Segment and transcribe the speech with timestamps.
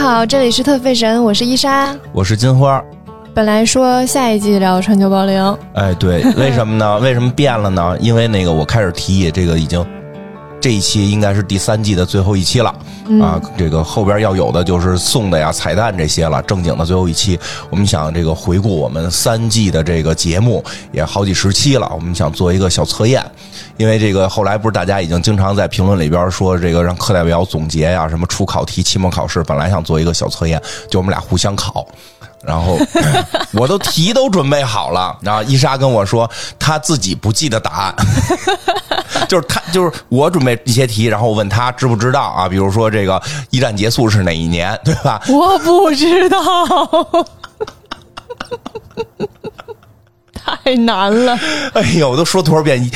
[0.00, 1.94] 好，这里是特费神，我是伊莎。
[2.10, 2.82] 我是金花。
[3.34, 6.98] 本来说下一季聊川久保龄，哎，对，为什么呢？
[7.00, 7.94] 为什么变了呢？
[8.00, 9.84] 因为那个我开始提议，这个已经
[10.60, 12.68] 这一期应该是第三季的最后一期了
[13.20, 13.40] 啊。
[13.56, 16.42] 这个后边要有的就是送的呀、彩蛋这些了。
[16.42, 17.38] 正经的最后一期，
[17.70, 23.24] 我们想这个回顾我们三季的这个节目也好几十期了，我们想做一个小测验。
[23.76, 31.86] 因为这个后来不是大家已经经常在评论里边说这个让课代表总结呀，什么出考题、期末考试，本来想做一个小测验，就我们俩互相考。
[32.42, 32.78] 然后
[33.52, 37.94] 我都题都准备好了，然后伊莎跟我说她自己不记得答案，
[39.28, 42.48] 就是他就是我准备一些题，然后我问他知不知道啊？
[42.48, 45.20] 比如说这个一战结束是哪一年，对吧？
[45.28, 46.38] 我不知道，
[50.34, 51.38] 太难了。
[51.74, 52.90] 哎呦，我都说多少遍，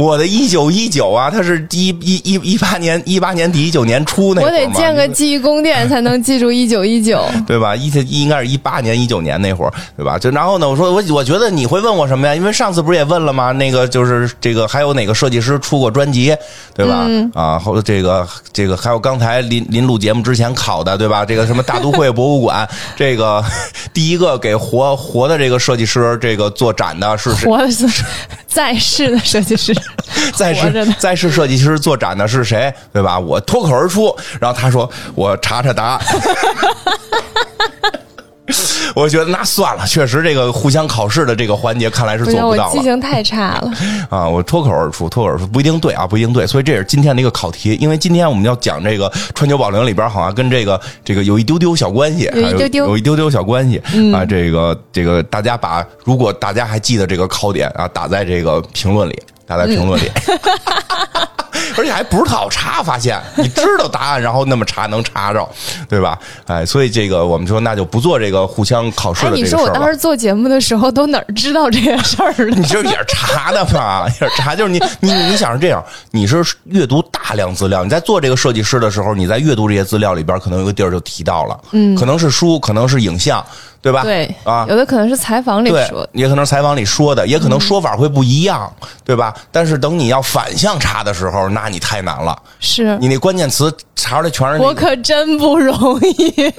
[0.00, 7.24] 我的一九一九啊，他是一一一一八年一八年底一九年初那会儿我得建个记忆宫殿才能记住 一九一九。
[7.46, 7.76] 对吧？
[7.76, 10.18] 一应该是一八年一九年那会儿，对吧？
[10.18, 12.34] 就然后呢，我说我我觉得你会问我什么呀？
[12.34, 13.52] 因为上次不是也问了吗？
[13.52, 16.34] 那个就是这个还有哪个设计师出过专辑，
[16.74, 17.06] 对吧？
[17.34, 21.24] 啊，后这个这个还有刚才临临录节目之前考的，对吧？
[21.24, 23.44] 这个什么大都会博物馆， 这个
[23.92, 27.48] 第一个给活活的这个设计师这个做展的是谁？
[27.48, 27.86] 活的是
[28.46, 29.74] 在世的设计师，
[30.34, 32.72] 在世在世设计师做展的是谁？
[32.92, 33.18] 对吧？
[33.18, 36.00] 我脱口而出，然后他说我查查答案。
[38.96, 42.70] 我觉得那算了，确实这个互相考试的这个环节看来是做不到了。
[42.70, 43.72] 我记性太差了
[44.10, 44.28] 啊！
[44.28, 46.44] 我脱口而出，脱口而出不一定对啊，不一定对。
[46.44, 53.80] 所以这也是今天的一个考题，因为今天我们要讲这个川久保玲里边好像跟这个这个有一丢丢小关系，有一丢丢有一丢丢小关系
[54.12, 54.24] 啊。
[54.24, 60.08] 这个这个大家把如果大家还记得这个考点啊，打在这个评论里，打在评论里。
[61.76, 65.48] 而且还不是特好查，发现你知道答案，然后那么查能查着，
[65.88, 66.18] 对吧？
[66.46, 72.56] 哎，所以这个我们说那就不做这个互相考试的这个事儿你说我当时做节目的时候都哪儿知道这个事儿了？
[72.56, 74.06] 你这也是查的嘛？
[74.08, 83.44] 也是查，就是你你你想是这样，你是阅读大量资料，你在做这个设计师的时候，你在阅读这些资料里边，可能有个地儿就提到了，嗯，可能是书，可能是影像。
[83.82, 84.02] 对吧？
[84.02, 88.70] 对啊，有的可能是采访里说，也可能采访里说的，也可能说法会不一样，
[89.06, 89.34] 对吧？
[89.50, 92.36] 但是等你要反向查的时候，那你太难了。
[92.58, 94.62] 是你那关键词查出来全是。
[94.62, 96.52] 我可真不容易。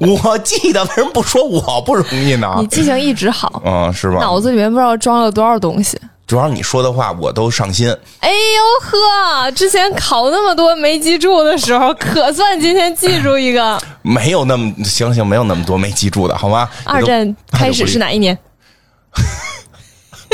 [0.24, 2.54] 我记得为什么不说我不容易呢？
[2.58, 4.20] 你记性一直好，嗯，是吧？
[4.20, 5.98] 脑子里面不知道装了多少东西。
[6.26, 7.88] 主要你说的话我都上心。
[8.20, 13.76] 哎呦呵，之前考那么多没记住的时候，可算今天记住一个。
[14.02, 16.68] 没有那么行行，没有那么多没记住的，好吗？
[16.84, 18.38] 二战开始是哪一年？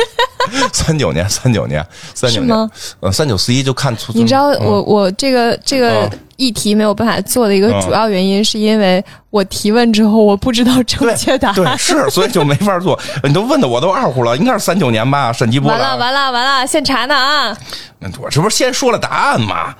[0.72, 1.84] 三九年，三九年，
[2.14, 2.70] 三九年。
[3.00, 4.12] 呃，三九四一就看出。
[4.12, 11.54] 你知道我我这个这个议题没有办法做的一个主要原因，是因为我提问之后我不知道正确答案。
[11.56, 12.98] 对，是，所以就没法做。
[13.24, 15.32] 你都问的我都二乎了，应该是三九年吧？
[15.32, 15.66] 审计部。
[15.66, 17.56] 完了完了完了，现查呢啊！
[18.20, 19.74] 我这不是先说了答案吗？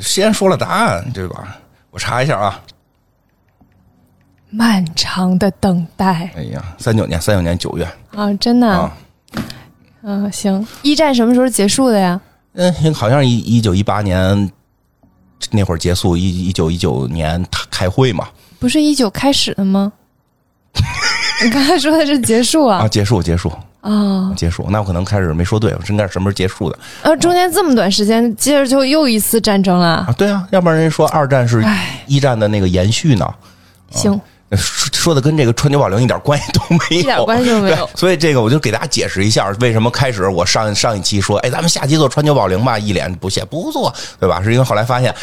[0.00, 1.58] 先说了答案，对吧？
[1.90, 2.60] 我查一下啊。
[4.50, 6.30] 漫长的等待。
[6.34, 7.86] 哎呀，三九年，三九年九月
[8.16, 8.90] 啊，真的。
[10.02, 10.66] 嗯，行。
[10.82, 12.20] 一战什么时候结束的呀？
[12.54, 14.50] 嗯，好像一一九一八年
[15.50, 18.28] 那会儿结束，一一九一九年他开会嘛。
[18.58, 19.92] 不是一九开始的吗？
[21.44, 22.78] 你刚才说的是结束啊？
[22.78, 24.66] 啊，结束，结束啊，结束。
[24.70, 26.78] 那我可能开始没说对，我应该是什么时候结束的？
[27.02, 30.14] 呃，中间这么短时间，接着就又一次战争了啊？
[30.18, 31.64] 对啊，要不然人说二战是
[32.06, 33.28] 一战的那个延续呢？
[33.90, 34.12] 行。
[34.12, 34.20] 说
[34.56, 37.88] 说的跟这个川久保玲一点关系都没有，一点关系都没有。
[37.94, 44.42] 所以这个我就给大家解释一下，为什么开始我上上一期说，哎，咱们下期做川久保玲吧，一脸不屑，不做，对吧？
[44.42, 45.14] 是因为后来发现。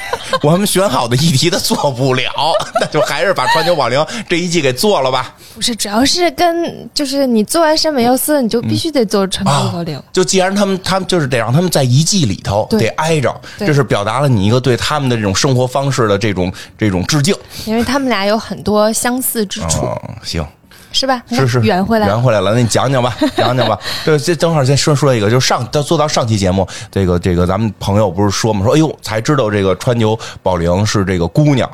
[0.42, 2.30] 我们选好的议题他做不了，
[2.80, 5.34] 那就还是把川久保玲这一季给做了吧。
[5.54, 10.00] 不是，主要是跟就是你做完山本耀司，你就必须得做川久保玲。
[10.12, 17.34] 就既然他们他们就是得让他们在一季里头得挨着，这是表达了你一个对他们的这种生活方式的这种这种致敬。
[17.64, 19.88] 因为他们俩有很多相似之处。
[20.22, 20.46] 行。
[20.92, 21.22] 是吧？
[21.30, 22.52] 是是圆回来，圆回来了。
[22.54, 23.78] 那你讲讲吧， 讲讲吧。
[24.04, 31.70] 这，这正好先说说一个，就上到做到上期节目，这个这个咱们朋友不是说嘛，说哎呦，才知道这个川牛宝玲是这个姑娘，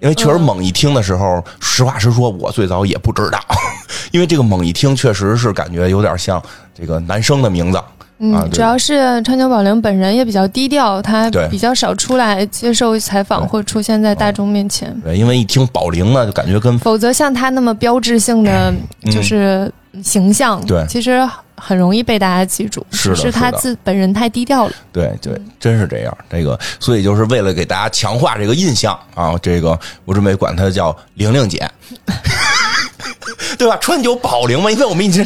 [0.00, 3.38] 因为确实猛一听的时候，实话实说，我最早也不知道，
[4.12, 6.42] 因为这个猛一听确实是感觉有点像
[6.74, 7.80] 这个男生的名字。
[8.18, 14.94] 嗯，主要是川久保玲本人也比较低调，他比较少出来接受采访或出现在大众面前。
[15.02, 18.72] 对，因为一听保玲呢，就感觉跟否则像他那么标志性的
[19.10, 19.70] 就是
[20.02, 24.72] 形象，对，其实很容易被大家记住，是是他是的自本人太低调了。
[24.92, 26.16] 对对，真是这样。
[26.30, 31.68] 这个，所以就是为了给大家强化这个印象啊，这个我准备管她叫玲玲姐。
[33.58, 33.76] 对吧？
[33.80, 35.24] 川久保龄嘛，因为我们一直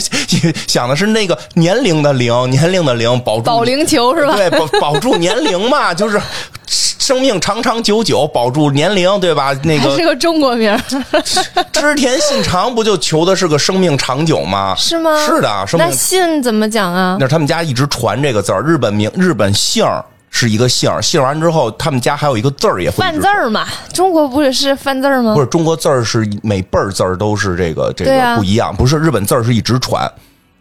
[0.67, 4.37] 想的是那个年龄的龄，年龄的龄，保住保龄球是吧？
[4.37, 6.21] 对，保保住年龄嘛， 就是
[6.67, 9.55] 生命长长久久，保住年龄，对吧？
[9.65, 10.81] 那个还是个中国名儿，
[11.73, 14.75] 织田信长不就求的是个生命长久吗？
[14.77, 15.27] 是吗？
[15.27, 17.27] 是的，生命那信怎么讲啊那？
[17.27, 20.05] 是他们家一直传这个字儿，日本名日本姓儿
[20.39, 25.35] 是一个姓儿，姓完之后，他们家还有一个字儿也会一范字儿嘛，中国不是是范字儿吗？
[25.35, 30.05] 不是中国字儿是每辈儿字儿都是这个这个不一样，不是日本字儿是一直传，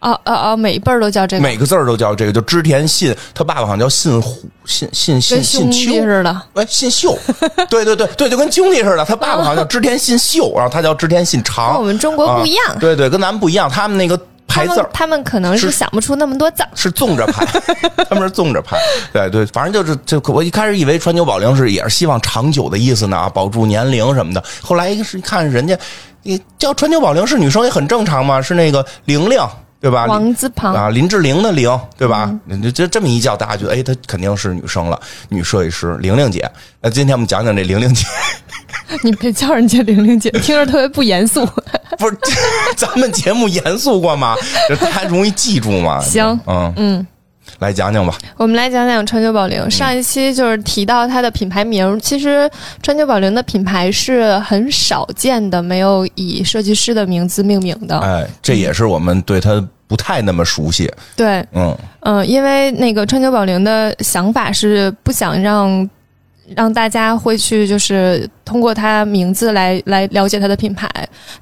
[0.00, 6.00] 哦哦哦，每一辈儿都叫这个，每个字儿都叫这个，就织田信，他爸爸好像叫信虎信信信信秋弟。
[6.00, 6.42] 似的。
[6.54, 7.16] 哎，信秀，
[7.70, 9.04] 对对对对，就跟兄弟似的。
[9.04, 11.72] 他爸爸好像叫织田信秀，然后他叫织田信长。
[11.72, 13.70] 跟我们中国不一样啊对对，跟咱们不一样。
[13.70, 16.68] 他们那个他排字儿他们可能是是想不出那么多字儿。
[16.74, 17.46] 是纵着排，
[18.08, 18.76] 他们是纵着排。
[19.12, 24.42] 对对，反正就是就我一开始以为川久保玲是也是希望长久的意思呢，保住年龄什么的。
[24.62, 25.78] 后来一个是看人家，
[26.22, 29.38] 你叫川久保玲是女生也很正常嘛，是那个玲玲。
[29.80, 30.06] 对吧？
[30.06, 32.34] 王字旁啊，林志玲的玲，对吧？
[32.60, 36.50] 就就这么一叫，大家觉得哎，她肯定是女生了，女设计师玲玲姐。
[36.80, 38.04] 那今天我们讲讲这玲玲姐，
[39.04, 41.46] 你别叫人家玲玲姐，听着特别不严肃。
[41.98, 42.16] 不是
[42.76, 44.36] 咱们节目严肃过吗？
[44.68, 46.00] 这太容易记住吗。
[46.00, 47.06] 行嗯嗯，
[47.58, 48.16] 来讲讲吧。
[48.36, 49.68] 我们来讲讲川久保玲。
[49.70, 52.48] 上一期就是提到它的品牌名，其实
[52.82, 57.98] 川久保玲的品牌是很少见的，没有以设计师的名字命名的。
[57.98, 60.88] 哎，这也是我们对它不太那么熟悉。
[61.16, 65.88] 对，嗯嗯，因为那个川久保玲的想法是不想让
[66.56, 70.88] 让大家会去就是通过他名字来来了解他的品牌，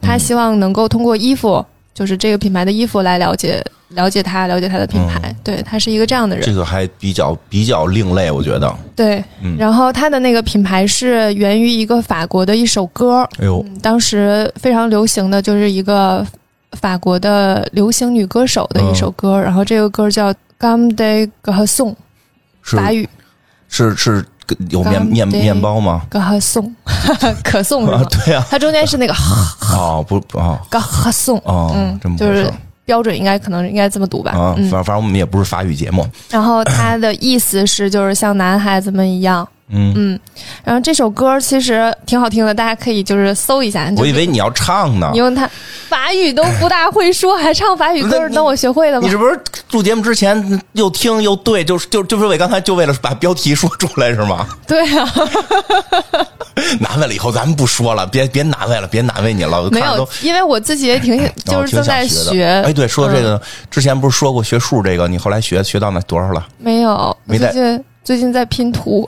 [0.00, 1.64] 他希望能够通过衣服，
[1.94, 5.34] 就是这个品牌的衣服来了解了解他，了解他的品牌。
[5.44, 6.44] 对他是一个这样的人。
[6.44, 8.76] 这个还比较比较另类，我觉得。
[8.96, 9.56] 对，嗯。
[9.56, 16.26] 然后他的那个品牌是源于一个法国的一首歌，哎呦，嗯当时非常流行的就是一个
[16.72, 21.96] 法国的流行女歌手的一首歌，然后这个歌叫《Gam de g a s o n
[22.62, 23.08] 是法语
[23.68, 24.24] 是是
[24.70, 26.02] 有面面面包吗
[26.40, 28.06] ？s o n 可颂是啊，吗？
[28.24, 29.14] 对啊，它中间是那个
[29.72, 30.58] 哦不不哦。
[30.70, 32.50] 嘎哈送哦，嗯这么，就是
[32.84, 34.32] 标准应该可能应该这么读吧。
[34.32, 34.70] 啊，嗯。
[34.70, 40.20] 反，反正我们也不是法语节目，然后它的意思是就是像男孩子们一样，嗯，嗯，
[40.64, 43.92] 然后这首歌其实挺好听的，大家可以就是搜一下。
[43.96, 45.18] 我以为你要唱呢你。
[45.18, 45.48] 用它
[45.88, 49.10] 法语都不大会说，还唱法语歌等我学会了吧你？
[49.10, 49.38] 是不是
[49.72, 54.46] 录节目之前又听又对，就是就就是为刚才就为了把标题说出来是吗？
[54.68, 55.12] 对啊，
[56.80, 62.62] 难为了，以后咱们不说了，别别难为了，别难为你了，没有，因为我自己也挺，哦就是正在学。
[62.64, 66.46] 哎，对，说这嗯个之前不是说过学数这个，你后来学学到那多少了？
[66.58, 67.52] 没有，没带
[68.06, 69.04] 最近在拼图，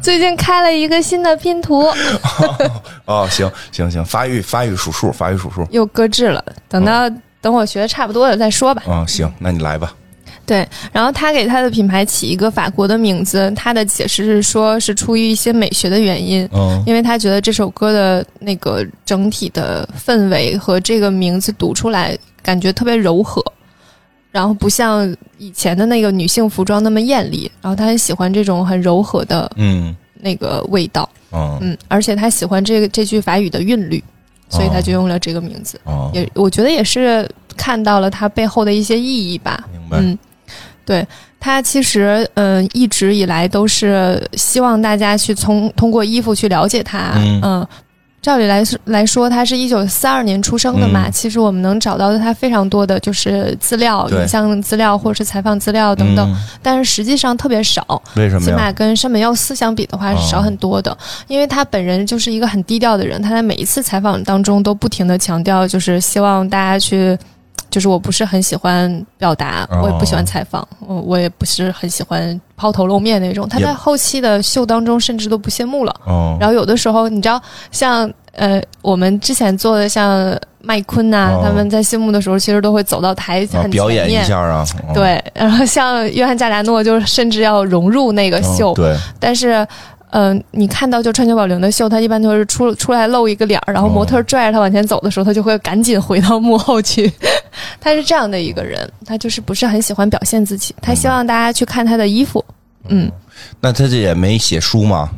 [0.00, 1.84] 最近开了一个新的拼图，
[3.06, 5.66] 哦，行行行，发育发育数数，发育数数。
[5.72, 7.10] 又搁置了，等到。
[7.40, 8.82] 等我学的差不多了再说吧。
[8.88, 9.94] 啊、行，那你来吧。
[10.44, 23.40] 对，然后他给他的品牌起一个法国的名字，他的解释是说是出于一些美学的原因，嗯因为他觉得这首歌的那个整体的氛围和这个名字读出来感觉特别柔和，
[24.30, 29.94] 然后不像以前的那个女性服装那么艳丽，然后她很喜欢这种很柔和的嗯。
[30.20, 34.02] 那个味道，嗯嗯，而且她喜欢这个这句法语的韵律，
[34.48, 37.24] 所以她就用了这个名字，哦，也我觉得也是
[37.56, 39.98] 看到了它背后的一些意义吧，明白。
[40.00, 40.18] 嗯，
[40.84, 41.06] 对，
[41.38, 47.64] 他其实嗯、呃一直以来都是希望大家去从通过衣服去了解他，嗯
[48.28, 58.44] 照理来说来说，他是一九四二年出生的嘛，嗯其实我们能找到的他非常多的就是资料、影像资料或者是采访资料等等，嗯但是实际上特别少，为什么？
[58.44, 60.94] 起码跟山本耀司相比的话是少很多的，
[61.26, 67.18] 因为他本人就是一个很低调的人，他在每一次采访当中都不停的强调，就是希望大家去。
[67.70, 73.48] 就是我不是很喜欢表达，哦我也不喜欢采访，我我也不是很喜欢抛头露面那种。
[73.48, 75.94] 他在后期的秀当中甚至都不谢幕了。
[76.06, 84.10] 哦，然后有的时候，你知道，像呃，我们之前做的像麦昆呐、哦他们在谢幕的时候，其实都会走到台前很表演。
[84.10, 84.64] 一下啊。
[84.88, 89.66] 哦对，然后像约翰加达诺，就甚至要融入那个秀，哦对，但是。
[90.10, 97.12] 嗯、你看到就川久保玲的秀，他一般就是出出来露一个脸儿，然后模特拽着他往前走的时候，他就会赶紧回到幕后去。
[97.80, 102.44] 他是这样的一个人，他就是不是很喜欢表现自己，他希望大家去看他的衣服。
[102.88, 103.10] 嗯，
[103.60, 105.10] 那他这也没写书吗？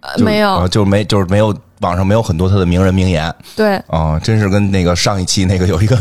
[0.00, 5.98] 呃没有，啊就是没就是没有网上没有很多他的名人名言对，啊，真是跟那个上一期那个有一个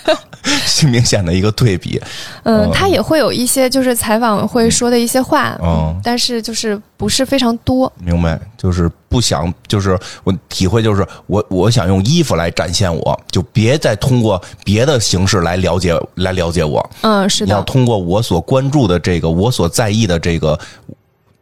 [0.90, 2.00] 明显的一个对比。
[2.42, 7.90] 嗯，嗯他也会有一些就是采访会说的一些话，嗯但是就是不是非常多。
[7.98, 16.90] 明白，就是不想，就是我体会，就是我我想用衣服来展现我，就别再通过别的形式来了解来了解我。
[17.02, 20.58] 嗯，是的要，通过我所关注的这个，我所在意的这个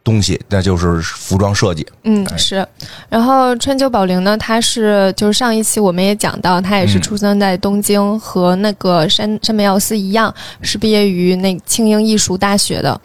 [0.03, 1.85] 东西，那就是服装设计。
[2.03, 2.65] 嗯是。
[3.09, 12.99] 然后川久保玲呢，她是就是上一期我们也讲到，她也是嗯出生在东京，和那个山山本耀司一样，是毕业于那庆应艺术大学的。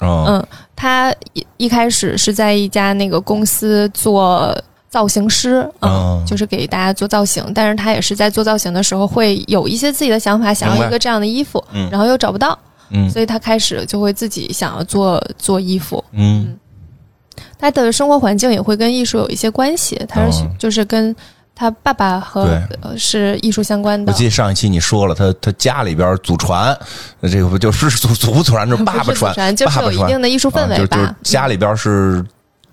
[0.00, 4.56] 嗯嗯，他一一开始是在一家那个公司做
[4.90, 7.44] 造型师，嗯，哦就是给大家做造型。
[7.54, 12.58] 但是他也是在做造型的时候，会有一些自己的想法，想要一个这样的衣服，嗯然后又找不到，
[12.92, 13.10] 嗯。
[13.10, 16.02] 所以他开始就会自己想要做做衣服。
[16.12, 16.56] 嗯。
[17.58, 20.50] 他的生活环境也会跟艺术有一些关系，他是、哦。
[20.58, 21.14] 就是跟
[21.54, 24.12] 他爸爸和呃是艺术相关的。
[24.12, 26.76] 我记得上一期你说了，他他家里边祖传，
[27.22, 30.96] 这个不就是祖祖不 祖传，就是爸爸传，就是有一定的艺术氛围吧。
[30.96, 32.24] 就是家里边是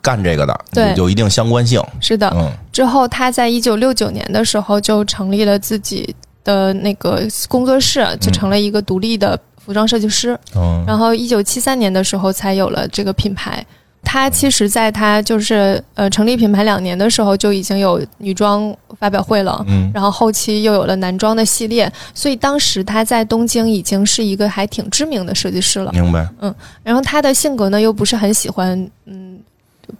[0.01, 0.89] 干这个的，对。
[0.91, 1.81] 有有一定相关性。
[1.99, 2.51] 是的，嗯。
[2.71, 10.35] 之后，他在一九六九年的时候就成立了自己的那个工作室，就成了一个独立的服装设计师。
[10.55, 13.63] 嗯然后，一九七三年的时候才有了这个品牌。
[14.01, 19.63] 他其实，在他就是呃成立品牌两年的时候，就已经有女装发表会了。
[19.67, 25.91] 嗯然后后期又有了男装的系列，所以当时他在东京已经是一个还挺知名的设计师了。
[25.91, 26.27] 明白。
[26.41, 29.37] 嗯然后他的性格呢，又不是很喜欢嗯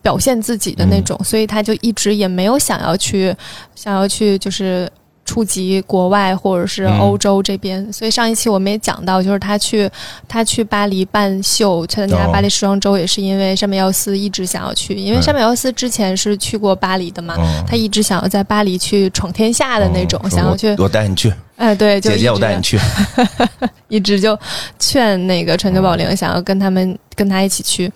[0.01, 3.35] 表现自己的那种，所以他就一直也没有想要去
[3.75, 4.89] 想要去就是
[5.29, 7.93] 触及国外或者是欧洲这边。
[7.93, 9.87] 所以上一期我们也讲到，就是他去
[10.27, 17.35] 他去巴黎办秀，参加哦巴黎时装周，也是因为山本耀司一直想要去，因为山本耀司之前是去过巴黎的嘛。
[17.37, 22.79] 嗯，他一直想要在巴黎去闯天下的那种，嗯想要去我，带你去，哎，对，就姐姐，我带你去。
[23.87, 24.37] 一直就
[24.77, 27.91] 劝那个川久保玲想要跟他们跟他一起去，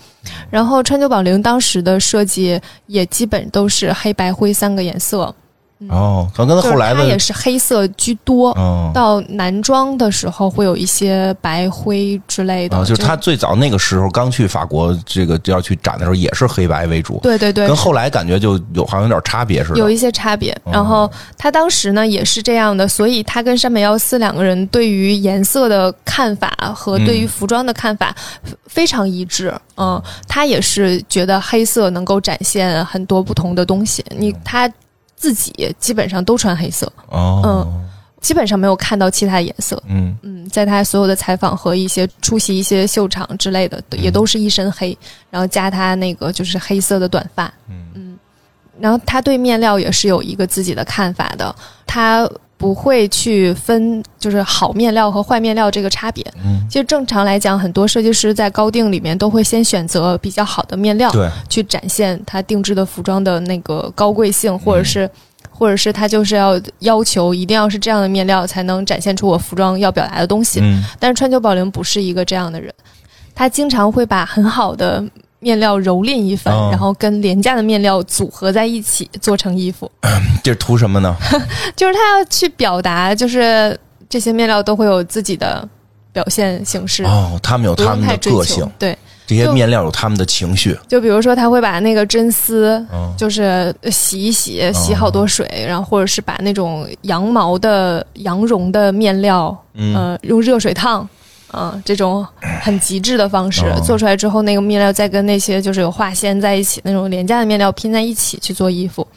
[0.49, 5.33] 然后川久保玲当时的设计也基本都是黑白灰三个颜色，
[5.89, 8.51] 哦，可能跟他后来就是它也，是黑色居多。
[8.57, 19.79] 嗯，到男装的时候会有一些白灰之类的，啊，就是他最早那个时候刚去法国，这个要去展的时候也是黑白为主，对对对，跟后来感觉就有好像有点差别似的。
[19.79, 20.53] 有一些差别。
[20.63, 28.15] 哦然后他当时呢也是这样的，所以他跟山本耀司两个人对于颜色的看法和对于服装的看法
[28.67, 29.53] 非常一致。
[29.75, 34.03] 嗯，他也是觉得黑色能够展现很多不同的东西。
[34.15, 34.71] 你他
[35.23, 37.65] 自己基本上都穿黑色，哦，
[38.19, 39.81] 基本上没有看到其他颜色。
[39.87, 40.13] 嗯。
[40.21, 44.97] 嗯，在他所有的采访和一些出席一些秀场之类的，也都是一身黑，
[45.29, 47.53] 然后加他那个就是黑色的短发。
[47.69, 48.19] 嗯。
[48.81, 51.55] 然后他对面料也是有一个自己的看法的，
[51.87, 52.29] 他
[52.63, 56.25] 不会去分就是好面料和坏面料这个差别。
[56.45, 65.09] 嗯，其实正常来讲，很多设计师在高定里面都会先选择比较好的面料，对，去展现他定制的服装的那个高贵性，或者是。
[65.55, 72.73] 或者是他就是要要求一定要是这样的面料才能展现出我服装要表达的东西，嗯但是川久保玲不是一个这样的人，
[73.35, 75.01] 他经常会把很好的
[75.43, 79.91] 面料蹂躏一番，哦然后跟廉价的面料组合在一起做成衣服。
[80.43, 81.15] 这是图什么呢？
[81.75, 83.77] 就是他要去表达，就是
[84.09, 85.67] 这些面料都会有自己的
[86.11, 88.67] 表现形式，哦，他们有他们的个性，。
[88.79, 90.77] 对，这些面料有他们的情绪。
[90.87, 92.73] 就比如说他会把那个真丝。
[92.91, 101.07] 嗯就是洗一洗，洗好多水，然后或者是把那种羊毛的羊绒的面料，嗯呃，用热水烫，
[101.53, 102.25] 啊、这种
[102.61, 109.07] 很极致的方式、哦做出来之后，那个面料再跟那些就是有化纤在一起那种廉价的面料拼在一起去做衣服。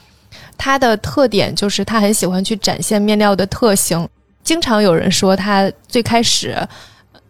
[0.58, 4.06] 它的特点就是它很喜欢去展现面料的特性。
[4.44, 6.56] 经常有人说，它最开始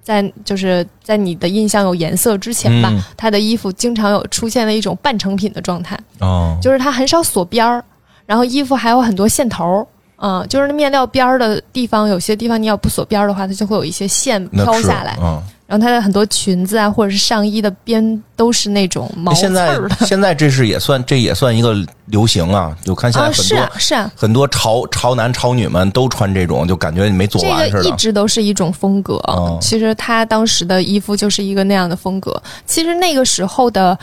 [0.02, 5.98] 在就是在你的印象有颜色之前吧，嗯它的衣服经常有出现了一种半成品的状态。
[6.18, 7.84] 哦，就是它很少锁边儿，
[8.26, 9.86] 然后衣服还有很多线头
[10.18, 15.16] 儿，嗯，就是那面料边儿的地方，有些地方你要不锁边儿的话，它就会有一些线飘下来。
[15.20, 20.06] 嗯，然后它的很多裙子啊，或者是上衣的边都是那种毛刺现在儿的。
[20.06, 21.75] 现在这是也算这也算一个
[22.06, 22.76] 流行啊！
[22.85, 27.82] 就看现在啊，很多、是啊，是啊，很多潮潮男潮女们都穿这种，就感觉你没做这完似的。
[27.82, 29.20] 个一直都是一种风格。
[29.28, 32.40] 嗯其实他当时的衣服就是一个那样的风格。
[32.64, 33.99] 其实那个时候的。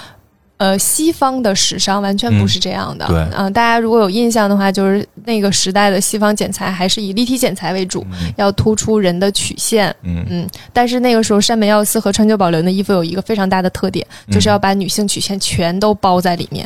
[0.64, 3.06] 呃，西方的时尚完全不是这样的。
[3.08, 8.06] 嗯对嗯、大家如果有印象的话，就是那个时代的西方剪裁还是以立体剪裁为主，
[8.38, 9.94] 要突出人的曲线。
[10.04, 16.66] 嗯嗯，但是那个时候山本耀司和川久保玲的衣服有一个非常大的特点，就是要把女性曲线全都包在里面。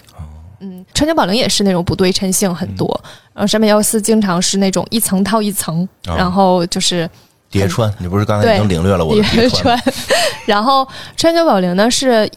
[0.59, 2.87] 嗯，川久保玲也是那种不对称性很多，
[3.33, 7.09] 然后山本耀司经常是那种一层套一层，啊然后就是
[7.49, 9.49] 叠穿，你不是刚才已经领略了我的叠？
[9.49, 9.75] 穿，
[10.45, 12.29] 然后川久保玲呢是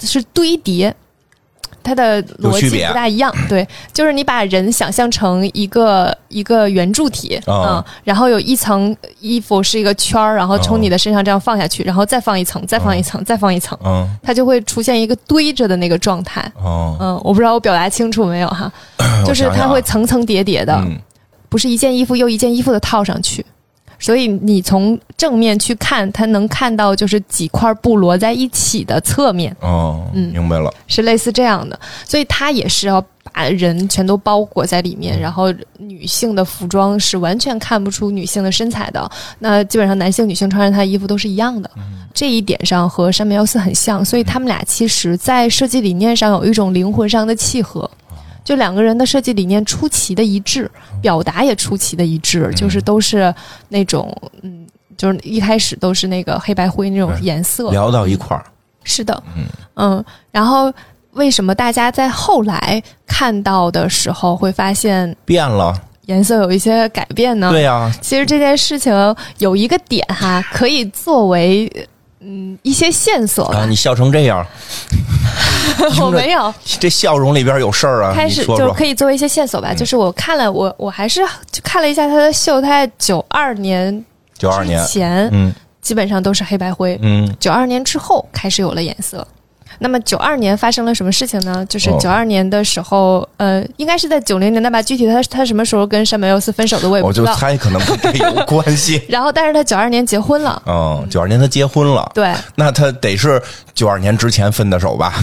[0.00, 0.94] 是堆叠。
[1.82, 16.42] 它的逻辑不大一样， 对，就是你把人想象成一个一个圆柱体，啊嗯，然后有一层衣服是一个圈儿，然后从你的身上这样放下去，然后再放一层，再放一层，再放一层，嗯它就会出现一个堆着的那个状态。
[16.62, 18.70] 哦，嗯，我不知道我表达清楚没有哈，
[19.24, 20.98] 就是它会层层叠叠的，嗯。
[21.48, 23.44] 不是一件衣服又一件衣服的套上去，
[24.00, 30.32] 所以你从正面去看，它能看到就是几块布摞在一起的侧面，哦，嗯。
[30.32, 30.72] 明白了。
[30.88, 33.00] 是类似这样的，所以它也是要
[33.32, 41.70] 把人全都包裹在里面，然后女性的服装是完全看不出女性的身材的，那基本上男性、女性穿上它的衣服都是一样的，
[42.14, 47.88] 这一点上和山本耀司很像，所以他们俩其实在设计理念上有一种灵魂上的契合。
[48.44, 50.70] 就两个人的设计理念出奇的一致，
[51.00, 53.34] 表达也出奇的一致，就是都是
[53.68, 54.66] 那种嗯，
[54.96, 58.44] 就是一开始都是那个黑白灰那种颜色，聊到一块儿，
[58.84, 59.44] 是的，嗯。
[59.76, 60.72] 嗯然后
[61.12, 65.74] 为什么大家在后来看到的时候会发现变了。
[66.06, 67.50] 颜色有一些改变呢？
[67.50, 68.92] 对呀，其实这件事情
[69.38, 71.70] 有一个点哈，可以作为
[72.18, 73.58] 嗯一些线索吧。
[73.58, 74.44] 啊，你笑成这样，
[76.00, 78.12] 我没有这笑容里边有事儿啊！
[78.14, 79.72] 开始就是可以作为一些线索吧。
[79.74, 81.20] 就是我看了，我我还是
[81.50, 84.04] 就看了一下他的秀，他在九二年
[84.38, 89.26] 九二年，前嗯基本上都是黑白灰，嗯九二年之后开始有了颜色。
[89.82, 91.64] 那么九二年发生了什么事情呢？
[91.66, 94.82] 就是哦九二年的时候，呃，应该是在九零年代吧。
[94.82, 97.34] 具体他他什么时候跟山本耀司分手的我也不我就知道。
[97.34, 99.00] 猜可能跟这有关系。
[99.08, 103.40] 然后，但是他九二年结婚了，嗯，九二年他结婚了，对，那他得是
[103.72, 105.14] 九二年之前分的手吧？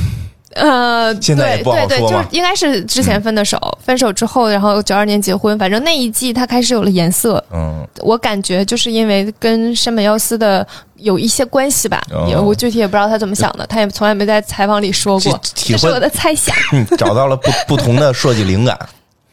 [0.54, 7.44] 呃，现在也不好对对对，说嘛就是应该是之前分的手，分手之后，然后九二年结婚，反正那一季他开始有了颜色。
[7.52, 16.56] 嗯，我感觉就是因为跟山本耀司的有一些关系吧，哦也我具体也不知道他怎么想的，他也从来没在采访里说过，这是我的猜想。
[16.74, 18.78] 嗯找到了不不同的设计灵感。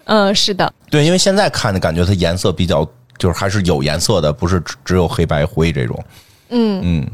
[0.07, 6.05] 嗯，是的，对，因为现在看的感觉它颜色比较，就是还是有颜色的，不是只只有黑白灰这种。
[6.51, 7.09] 嗯嗯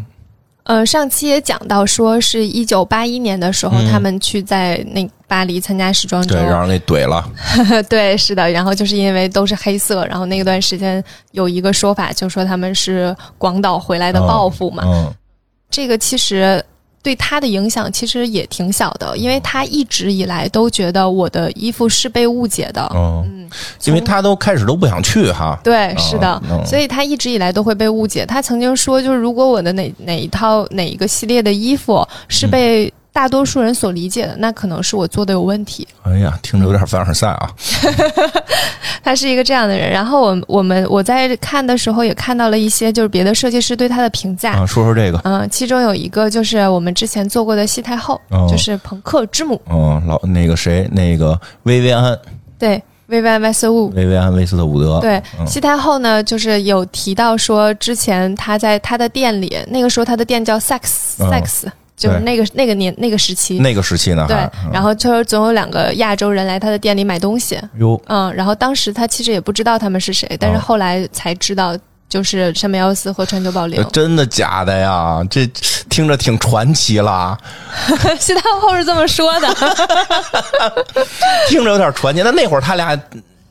[0.65, 7.25] 呃，上期也讲到说是一九八一年的时候，嗯他们去在那巴黎参加时装周对，，让人给怼了。
[7.89, 14.83] 对，是的，然后就是因为都是黑色，然后那段时间有一个说法，就说他们是广岛回来的报复嘛。
[14.87, 15.13] 嗯
[15.71, 16.61] 这个其实
[17.03, 22.87] 对他的影响其实也挺小的，因为他一直以来都觉得我的衣服是被误解的。
[22.95, 23.51] 嗯，嗯，
[23.85, 25.59] 因为他都开始都不想去哈。
[25.65, 28.27] 对，是的，嗯所以他一直以来都会被误解。
[28.27, 35.87] 他曾经说，就是如果我的哪哪一套哪一个系列的衣服是嗯被大多数人所理解的，那可能是我做的有问题。
[36.05, 37.51] 哎呀，听着有点凡尔赛啊。
[39.05, 39.91] 他是一个这样的人。
[39.91, 44.53] 然后我我们我在看的时候也看到了一些就是别的设计师对他的评价。
[44.53, 45.21] 啊，说说这个。
[45.25, 52.19] 嗯，其中有一个就是我们之前做过的西太后，哦就是朋克之母，嗯，老那个谁，那个薇薇安，
[52.59, 53.91] 对，薇薇安·麦瑟伍。
[53.91, 54.99] 薇薇安·威斯特伍德。
[55.01, 60.81] 对，嗯西太后呢，就是有提到说，之前她在她的店里，那个时候她的店叫 Sex、
[61.19, 61.65] 嗯 Sex，
[62.01, 71.77] 就是那个那个年那个时期，那个时期呢，对还，然后就是总有两个亚洲人来他的店里买东西，哟，嗯，然后当时他其实也不知道他们是谁，但是哦后来才知道，
[72.09, 73.87] 就是山本耀司和川久保玲。
[73.93, 75.23] 真的假的呀？
[75.31, 75.47] 这
[75.91, 77.37] 听着挺传奇了，
[78.19, 79.49] 西太后是这么说的，
[81.49, 82.23] 听着有点传奇。
[82.23, 82.99] 那那会儿他俩，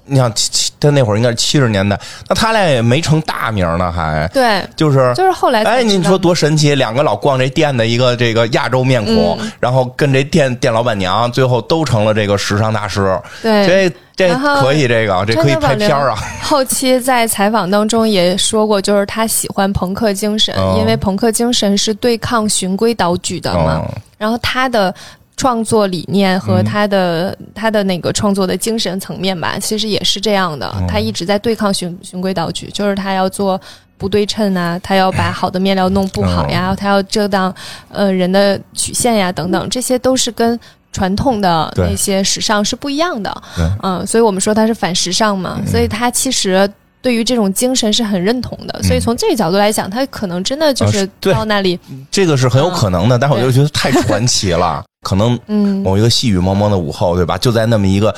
[0.10, 6.76] 你想七七，他那会儿应该是七十年代，那他俩也没成大名呢，还对，就是就是后来才哎，你说多神奇！
[6.76, 13.20] 两个老逛这店的一个这个亚洲面孔，嗯然后跟这店店老板娘，最后都成了这个时尚大师。
[13.42, 13.68] 对。
[13.68, 16.18] 这这可以，这个这可以拍片儿啊！
[16.42, 23.82] 后期在采访当中也说过，就是他喜欢朋克精神，哦因为朋克精神是对抗循规蹈矩的嘛。
[23.88, 24.94] 嗯然后他的
[25.40, 30.68] 创作理念和他的、他的那个创作的精神层面吧，其实也是这样的。
[30.68, 30.84] 哦。
[30.86, 33.58] 他一直在对抗循循规蹈矩，就是他要做
[33.98, 37.56] 不对称啊，他要把好的面料弄不好呀，他要遮挡
[37.88, 40.60] 呃人的曲线呀等等，这些都是跟。
[40.92, 43.44] 传统的那些时尚是不一样的，
[43.84, 46.68] 嗯，所以我们说他是反时尚嘛，所以他其实
[47.00, 54.84] 对于这种精神是很认同的，所以从这个角度来讲，他可能真的就是到那里，这个是很有可能的，但是我就觉得太传奇了。
[55.02, 57.38] 可能嗯，某一个细雨蒙蒙的午后，对吧？
[57.38, 58.14] 就在那么一个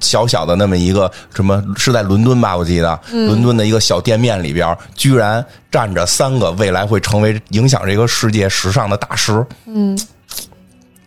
[0.00, 2.56] 小小的那么一个什么，是在伦敦吧？
[2.56, 9.46] 我记得，嗯伦敦的一个小店面里边，居然站着三个未来会成为影响这个世界时尚的大师。
[9.66, 9.96] 嗯，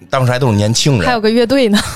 [0.10, 1.78] 当时还都是年轻人，还有个乐队呢。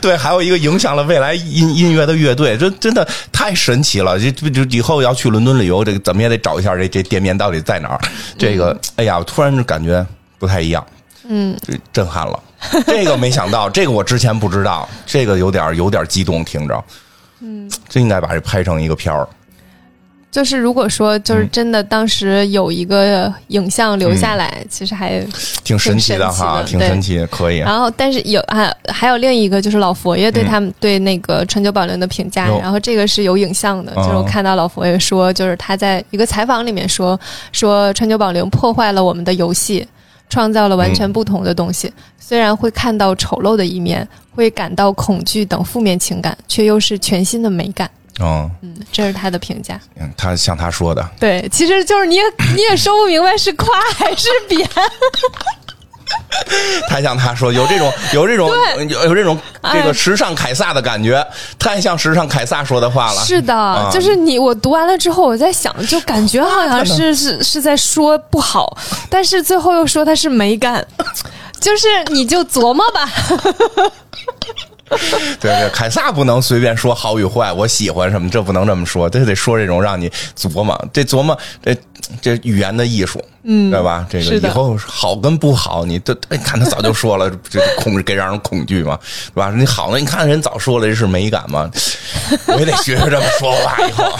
[0.00, 4.18] 对，还有一个影响了未来音音乐的乐队，这真的太神奇了。
[4.18, 8.00] 这这以后要去伦敦旅游，这个怎么也得找一下这这店面到底在哪儿。
[8.36, 10.04] 这个，哎呀，我突然就感觉
[10.38, 10.84] 不太一样，
[11.28, 11.56] 嗯，
[11.92, 12.42] 震撼了。
[12.86, 16.84] 这个没想到，这个我之前不知道，这个有点有点激动，听着，
[17.40, 19.28] 嗯，真应该把这拍成一个片儿。
[20.28, 25.24] 就是如果说就是真的当时有一个影像留下来，其实还
[25.64, 27.58] 挺神奇的哈，挺神奇，可以。
[27.58, 37.18] 然后，但是有还还有另一个就是老佛爷对他们对那个川久保玲的评价，然后这个是有影像的，就是我看到老佛爷说，就是他在一个采访里面说
[37.52, 39.86] 说川久保玲破坏了我们的游戏，
[40.28, 47.90] 创造了完全不同的东西，虽然会看到丑陋的一面，会感到恐惧等负面情感，却又是全新的美感。
[48.18, 49.78] 哦嗯，这是他的评价。
[50.00, 52.22] 嗯，他像他说的，对，其实就是你也
[52.54, 54.66] 你也说不明白是夸还是贬。
[56.88, 58.50] 太像他说，有这种有这种
[58.88, 59.38] 有有这种
[59.72, 61.26] 这个时尚凯撒的感觉，
[61.58, 63.24] 太像时尚凯撒说的话了。
[63.24, 68.76] 是的，就是你我读完了之后，我在想，就感觉好像 是是是在说不好，
[69.10, 70.86] 但是最后又说他是美感，
[71.60, 73.10] 就是你就琢磨吧。
[75.40, 81.76] 对对，凯撒不能随便说好与坏，我喜欢什么，这不能这么说，这得说这种让你琢磨，这琢磨这
[82.20, 83.22] 这语言的艺术。
[83.48, 84.04] 嗯，对吧？
[84.10, 88.98] 这个以后好跟不好，你都 哎看他早就说了，这恐给让人恐惧嘛，
[89.32, 89.52] 对吧？
[89.56, 91.70] 你好呢，你看人早说了，这是美感嘛，
[92.48, 94.18] 我也得学学这么说话 以后，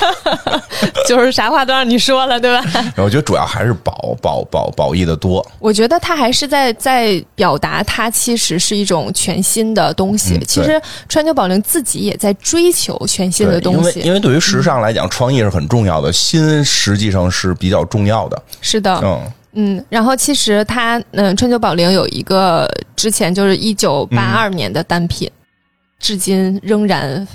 [1.09, 2.65] 就是啥话都让你说了，对吧？
[2.99, 5.45] 我觉得主要还是褒褒褒褒义的多。
[5.59, 10.39] 我觉得他还是在在表达，他其实是一种全新的东西。
[10.47, 18.43] 其实川久保玲自己也在追求全新的东西，因为因为对于时尚来讲，创意是很重要的，新实际上是比较重要的。
[18.61, 19.33] 是的，嗯。
[19.59, 25.31] 嗯，然后其实它，嗯，春秋宝玲有一个之前就是一九八二年的单品，
[25.99, 27.27] 至今仍然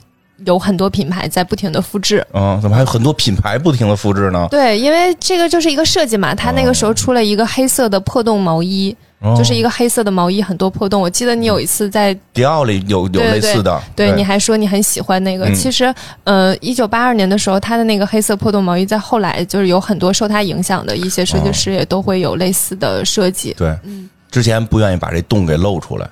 [0.46, 2.26] 有很多品牌在不停的复制。
[2.34, 4.48] 嗯，怎么还有很多品牌不停的复制呢？
[4.52, 8.96] 对，因为这个就是一个设计嘛，它那个时候出了一个黑色的破洞毛衣。
[9.38, 11.00] 就是一个黑色的毛衣，很多破洞。
[11.00, 15.48] 我记得你有一次在迪奥里有有类似的，对，你还说你很喜欢那个。
[15.54, 23.54] 其实，呃，一九八二年的时候，他的那个黑色破洞毛衣，在后来就是有很多受他影响的一些设计师也都会有类似的设计。
[23.56, 23.78] 对，
[24.32, 26.10] 之前不愿意把这洞给露出来，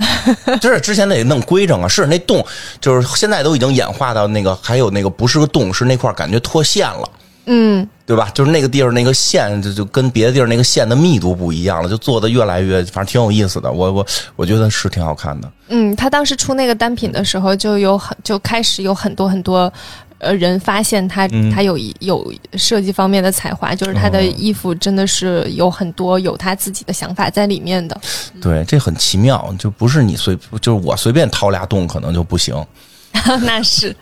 [0.60, 1.88] 就是之前得弄规整啊。
[1.88, 2.44] 是那洞，
[2.80, 7.08] 就是现在都已经演化到那个，还有那个不是个洞，是那块感觉脱线了。
[7.46, 8.30] 嗯，对吧？
[8.32, 13.72] 就是那个地儿那个线，就就跟别的地儿那个线的密度不一样了，就做的越来越，反正挺有意思的。
[13.72, 15.50] 我我我觉得是挺好看的。
[15.68, 19.72] 嗯，他当时出那个单品的时候，就有很就开始有很多很多
[20.20, 28.00] 呃人发现他他有有设计方面的才华，就是他的衣服真的是有很多有他自己的想法在里面的。
[28.40, 32.54] 对，这很奇妙，就不是你随就是我随便掏俩洞可能就不行。
[33.42, 33.94] 那是。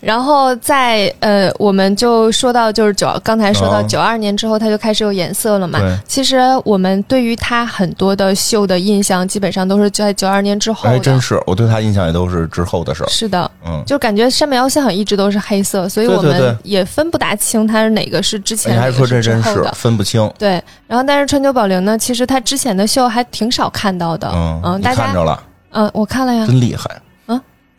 [0.00, 5.78] 然后在呃，我们就说到就是九，刚才说到九二年之后，它就开始有颜色了嘛。
[6.06, 10.88] 其实我们对于它很多的秀的印象，基本上都是在九二年之后。
[10.88, 13.08] 还真是，我对它印象也都是之后的事儿。
[13.08, 20.32] 是的，嗯，就感觉山本耀司好像一直都是黑色，所以我们也分不大清它是哪个是之前，还说这真是分不清。
[20.38, 24.30] 对，然后但是川久保玲呢，其实她之前的秀还挺少看到的。
[24.34, 25.42] 嗯嗯，大家看着了。
[25.72, 26.46] 嗯，我看了呀。
[26.46, 26.90] 真厉害。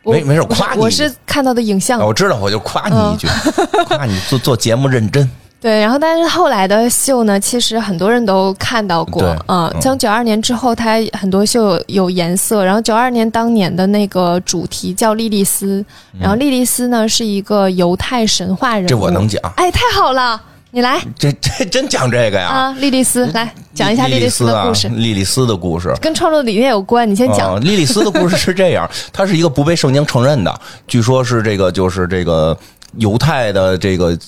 [0.04, 0.80] 没没事，夸你。
[0.80, 3.28] 我是看到的影像，我知道，我就夸你一句，
[3.88, 5.28] 夸你做做节目认真。
[5.62, 12.64] 对，然后但是后来的秀呢，其实很多人都看到过，嗯，从九二年之后，它很多秀有颜色。
[12.64, 15.84] 然后九二年当年的那个主题叫莉莉丝，
[16.18, 19.40] 然后莉莉丝呢是一个犹太神话人物，这我能讲。
[19.54, 20.40] 哎，太好了。
[20.74, 22.48] 你来，这这真讲这个呀？
[22.48, 24.88] 啊，莉莉丝，来讲一下莉莉丝的故事。
[24.88, 27.60] 莉莉丝的故事跟创作理念有关，你先讲。
[27.60, 32.56] 莉莉丝的故事是这样， 她是一个不被圣经承认的，据说是这个就是这个
[32.96, 34.18] 犹太的这个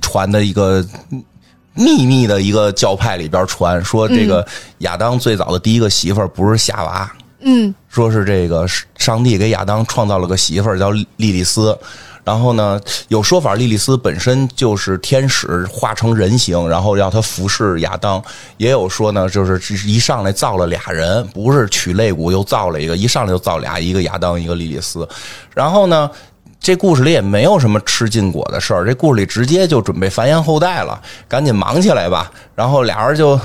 [0.00, 0.86] 传的一个
[1.74, 4.46] 秘密的一个教派里边传说，这个
[4.78, 8.64] 亚当最早的第一个媳妇儿不是夏娃，嗯，说是这个
[8.96, 11.76] 上帝给亚当创造了个媳妇儿叫莉莉丝。
[12.28, 18.22] 然后呢，有说法，莉莉丝本身就是天使化成人形，然后让他服侍亚当。
[18.58, 25.08] 也有说呢，就是一上来造了俩人，不是取肋骨又造了一个，一上来就造俩，一个亚当，一个莉莉丝。
[25.54, 26.10] 然后呢，
[26.60, 32.30] 这故事里也没有什么吃禁果的事儿，这故事里直接就准备繁衍后代了，赶紧忙起来吧。
[32.54, 33.40] 然后俩人就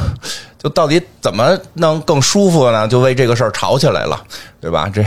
[0.62, 2.86] 就到底怎么能更舒服呢？
[2.86, 4.22] 就为这个事儿吵起来了，
[4.60, 4.92] 对吧？
[4.94, 5.02] 这。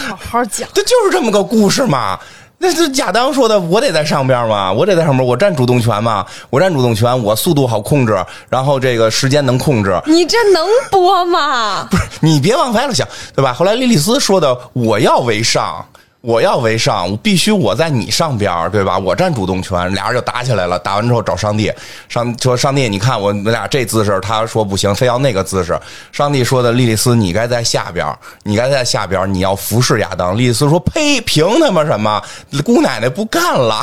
[0.00, 2.18] 好好讲， 这就是这么个故事嘛。
[2.62, 9.98] 那是亚当说的，我得在上边嘛，我得在上边，我占主动权嘛，我占主动权，我速度好控制，然后这个时间能控制。
[10.04, 11.86] 你这能播吗？
[11.90, 13.54] 不是，你别往歪了想，对吧？
[13.54, 15.82] 后来莉莉丝说的，我要为上。
[16.22, 18.98] 我要为上，我必须我在你上边对吧？
[18.98, 20.78] 我占主动权，俩人就打起来了。
[20.78, 21.72] 打完之后找上帝，
[22.08, 25.80] 上说上帝，你看我们俩这姿势，他说不行，非要那个姿势。
[26.12, 28.06] 上帝说的，莉莉丝，你该在下边，
[28.42, 30.36] 你该在下边，你要服侍亚当。
[30.36, 32.22] 莉莉丝说，呸，凭他妈什么？
[32.64, 33.82] 姑奶奶不干了。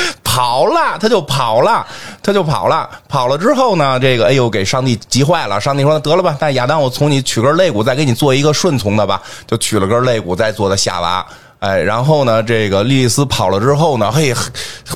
[0.24, 1.86] 跑了，他就跑了，
[2.22, 2.88] 他就跑了。
[3.08, 5.60] 跑了之后呢，这个哎呦，给上帝急坏了。
[5.60, 11.26] 上帝说：“得了吧，那亚当，我从你取根肋骨，再给你做一个顺从的吧。”就取了根肋骨，再做的夏娃。
[11.62, 14.34] 哎，然后呢，这个莉莉丝跑了之后呢，嘿，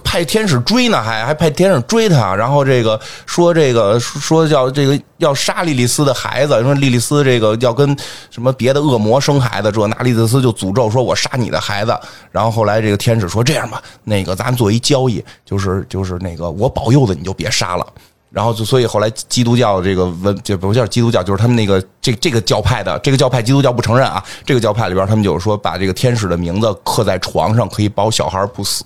[0.03, 2.35] 派天使追呢，还还派天使追他。
[2.35, 7.97] 然后这个说这个说叫这个要杀莉莉丝的孩子，说莉莉丝这个要跟
[8.33, 11.97] 什么别的恶魔生孩子，这那莉莉丝就诅咒说我杀你的孩子。
[12.33, 17.87] 然后后来这个天使说这样吧，那个咱们做一交易，就是就是那个我保佑的你就别杀了。
[18.29, 24.23] 然后就所以后来基督教这个文就不叫基督教，就是他们那个这这个教派的这个教派基督教不承认啊。
[24.45, 28.85] 这个教派里边他们就是说把这个天使的名字刻在床上可以保小孩不死。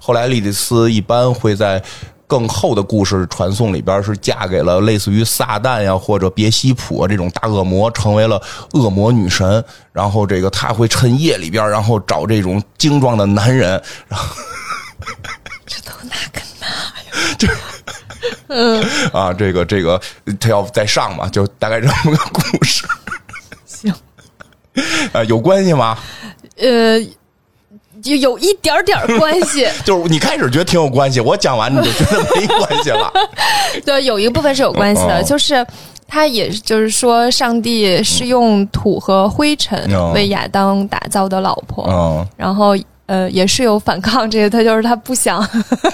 [0.00, 1.82] 后来莉莉丝一般会在
[2.26, 8.40] 更后的故事传颂里边是嫁给了类似于撒旦呀或者别西卜这种大恶魔，成为了
[8.72, 9.64] 恶魔女神。
[9.92, 13.82] 然后这个他会趁夜里边然后找这种精壮的男人。
[14.08, 14.36] 然后
[15.66, 17.34] 这都哪跟哪呀？
[17.38, 17.48] 就。
[18.48, 20.00] 嗯 啊，这个这个，
[20.38, 22.86] 他要再上嘛，就大概这么个故事。
[23.64, 23.92] 行，
[25.12, 25.98] 啊，有关系吗？
[26.56, 26.98] 呃，
[28.04, 29.66] 有有一点点关系。
[29.84, 33.12] 就是你开始觉得挺有关系，我讲完你就觉得没关系了。
[33.84, 35.66] 对，有一部分是有关系的，就是
[36.06, 42.76] 他也就是说，上帝是用土和灰尘为亚当打造的老婆，然后。
[43.06, 45.46] 呃，也是有反抗这些，他就是他不想，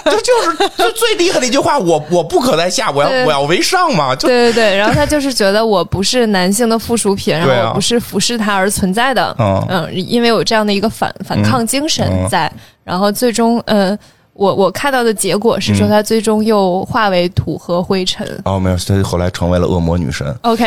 [0.05, 9.35] 这就是就最厉害的一句话，我我不可在下，我要我要为上嘛，对对对，然后他就是觉得我不是男性的附属品，然后我不是服侍他而存在的，
[9.69, 12.51] 嗯，因为有这样的一个反反抗精神在，
[12.85, 13.99] 然后最终呃。
[14.41, 18.27] 我我看到的结果是说，她最终又化为土和灰尘。
[18.47, 20.35] 哦，没有，她后来成为了恶魔女神。
[20.41, 20.65] OK，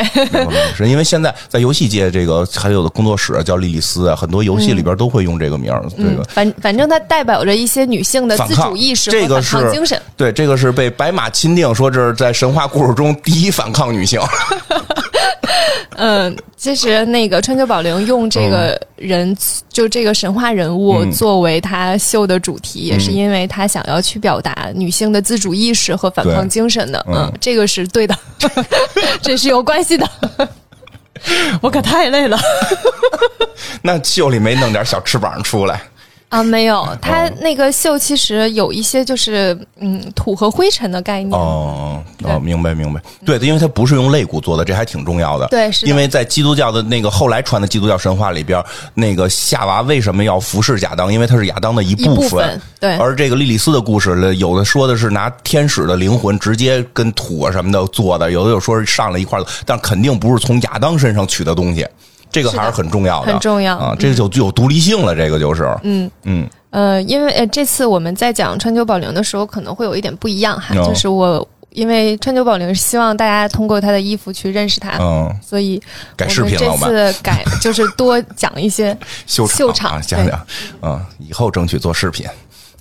[0.78, 5.84] 是因为现在在游戏界，这个还有的工作室叫莉莉丝啊，很多游戏里边都会用这个名儿。
[5.98, 10.00] 这个反反正它代表着一些女性的自主意识和反抗精神。
[10.16, 14.22] 对，这个是被白马钦定说这是在神话故事中第一反抗女性。
[15.96, 19.36] 嗯，其实那个川久保玲用这个人，
[19.70, 27.04] 就这个神话人物作为他秀的主题，也是因为他想要去表达女性的自主意识和反抗精神的。
[27.08, 28.16] 嗯，这个是对的，
[29.22, 30.10] 这是有关系的。
[31.62, 32.38] 我可太累了。
[33.82, 35.82] 那秀里没弄点小翅膀出来？
[36.34, 41.32] 啊，没有，它那个锈其实有一些就是嗯土和灰尘的概念。
[41.40, 45.46] 哦哦，明白明白，对，因为它不是用肋骨做的，这还挺重要的。
[45.50, 48.64] 对，是因为在基督教的那个后来传的基督教神话里边，
[48.96, 51.14] 那个夏娃为什么要服侍亚当？
[51.14, 52.60] 因为他是亚当的一部分。
[52.80, 52.96] 对。
[52.98, 61.86] 而这个莉莉丝的故事，有的说的是拿天使的灵魂直接跟土啊什么的做的，有的又说是上了一块但肯定不是从亚当身上取的东西。
[62.34, 63.96] 这个还是很重要的，很重要啊！
[63.98, 75.80] 这个就具有独立性了，这个就是，嗯嗯呃，因为呃，这次我们在讲川久保玲的时候，可能会有一点不一样哈，就是我因为川久保玲是希望大家通过她的衣服去认识她，嗯，所以
[76.18, 80.48] 改视频了这次改就是多讲一些秀 秀场，讲讲，
[80.82, 82.26] 嗯，以后争取做视频。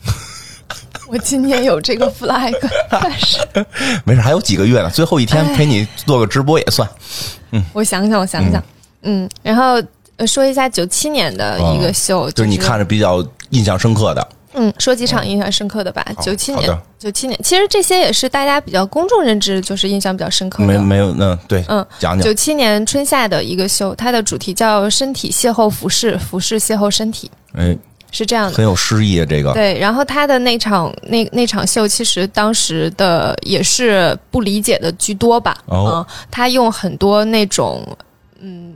[1.09, 2.55] 我今年有这个 flag，
[2.89, 3.39] 但是
[4.05, 6.89] 没事，还有几个月呢，最后一天陪你做个直播也算。
[7.51, 8.59] 嗯，我想想，我想想。
[8.59, 8.65] 嗯，
[9.43, 9.83] 然后
[10.27, 14.29] 说一下九七年的一个秀，就是你看着比较印象深刻的。
[14.55, 16.07] 嗯，说几场印象深刻的吧。
[16.21, 20.67] 九七年，九七年，其实这些也是大家比较公众认知，就是印象比较深刻的。
[20.67, 27.31] 没没有，那对，嗯，讲讲九七年春夏的一个秀，它的主题叫“身体邂逅服饰，服饰邂逅身体”。
[27.57, 27.75] 哎，
[28.11, 29.55] 是这样的，很有诗意啊，这个。
[29.55, 35.57] 对，然后他的那场那那场秀，其实当时的也是不理解的居多吧。
[35.65, 37.83] 哦，他用很多那种
[38.39, 38.72] 嗯。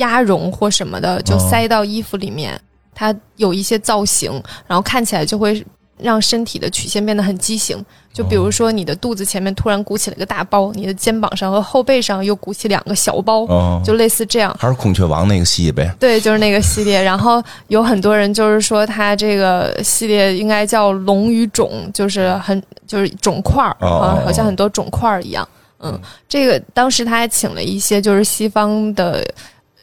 [0.00, 2.60] 鸭绒或什么的，就塞到衣服里面，
[2.94, 4.30] 它有一些造型，
[4.66, 5.64] 然后看起来就会
[5.98, 7.82] 让身体的曲线变得很畸形。
[8.12, 13.46] 就比如说，你的肚子前面突然鼓起了一个大包，你的肩膀上和后背上又鼓起两个小包，
[13.84, 14.52] 就类似这样。
[14.58, 15.94] 还是孔雀王那个系列呗？
[16.00, 17.00] 对，就是那个系列。
[17.00, 25.48] 然后有很多人就是说，它这个系列应该叫龙与种，就是很就是肿块儿啊，好像很多肿块儿一样。
[25.78, 25.96] 嗯，
[26.28, 29.24] 这个当时他还请了一些就是西方的。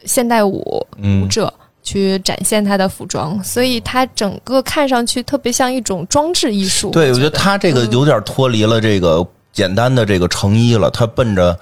[0.06, 6.90] 现代舞舞者去展现他的服装，所以他整个看上去特别像一种装置艺术。
[6.92, 11.58] 对，我觉觉得他这个有点脱离了这个简单的这个成衣了，他奔着。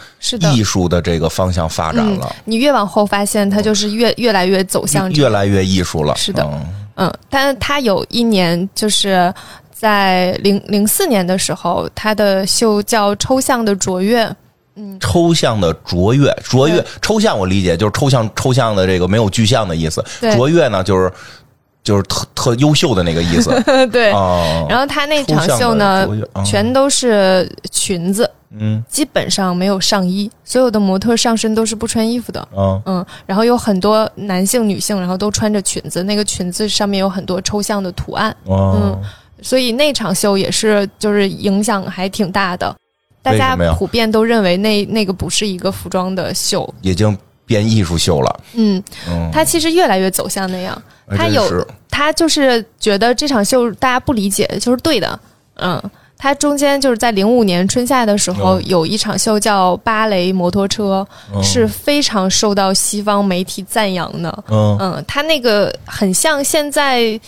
[0.54, 6.15] 艺术的这个方向发展嗯了，，你越往后发现，它就是越越来越走向这个越来越艺术了。
[6.15, 9.32] 是的嗯嗯，但是他有一年就是
[9.71, 14.26] 在零零四年的时候，他的秀叫《抽象的卓越》。
[14.99, 20.35] 抽象的卓越，卓越抽象我理解就是抽象抽象的这个没有具象的意思，对。
[20.35, 21.11] 卓越呢就是
[21.83, 23.51] 就是特特优秀的那个意思。
[23.91, 24.65] 对，哦。
[24.69, 26.07] 然后他那场秀呢
[26.45, 28.83] 全都是裙子，嗯。
[28.89, 32.47] 基本上没有上衣，所有的模特上身都是不穿衣服的。
[32.55, 38.99] 嗯嗯，然后有很多男性、女性，然后都穿着裙子，那个裙子上面有很多抽象的图案，哦，
[39.41, 42.75] 所以那场秀也是就是影响还挺大的。
[43.25, 48.39] 大家普遍都认为那那个不是一个服装的秀，已经变艺术秀了。
[48.53, 50.79] 嗯，嗯，它其实越来越走向那样。
[51.07, 55.19] 还他有他就是觉得这场秀大家不理解就是对的，
[55.55, 55.81] 嗯。
[56.17, 64.43] 他中间就是在零五年春夏的时候，嗯有一场秀叫芭蕾摩托车，嗯是非常受到西方媒体赞扬的。
[64.47, 67.19] 嗯嗯，他那个很像现在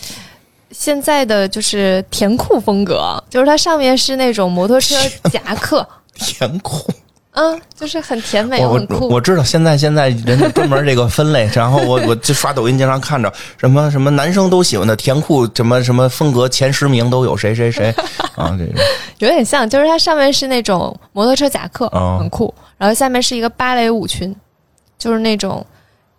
[0.70, 4.94] 现在的就是甜酷风格，就是它上面是那种摩托车
[5.30, 6.90] 夹克， 甜酷。
[7.32, 9.08] 嗯，就是很甜美，我我很酷。
[9.08, 17.94] 我知道，现在现在人家专门这个分类，然后我 我就刷抖音经常看着什么什么男生都喜欢的甜酷什么什么风格前十名都有谁谁谁。
[18.34, 18.72] 啊，这个
[19.18, 22.16] 有点像，就是它上面是那种摩托车夹克，哦。
[22.18, 24.34] 很酷，然后下面是一个芭蕾舞裙，
[24.98, 25.64] 就是那种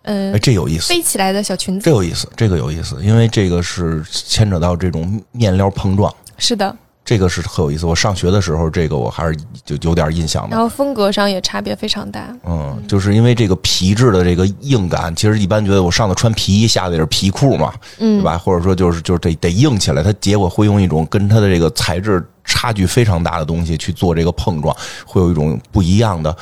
[0.02, 1.84] 嗯、哎这有意思，飞起来的小裙子。
[1.84, 7.84] 这有意思，这个有意思，因为这个是牵扯到这种面料碰撞，是的，这个是很有意思。
[7.84, 10.60] 我上学的时候，这个我还是就有点印象的然。
[10.60, 12.34] 后风格上也差别非常大。
[12.46, 18.38] 嗯，就是因为这个皮质的这个硬感，其实一般觉得我上头穿皮衣，下头也是皮裤嘛，嗯对吧？
[18.38, 26.34] 或者说就是就是得得硬起来，它结果会用一种跟它的这个材质差距非常大的东西去做这个碰撞，会有一种不一样的。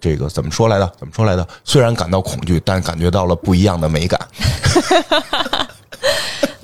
[0.00, 0.92] 这个怎么说来的？
[0.98, 1.46] 怎么说来的？
[1.64, 4.20] 虽然感到恐惧，但感觉到了不一样的美感。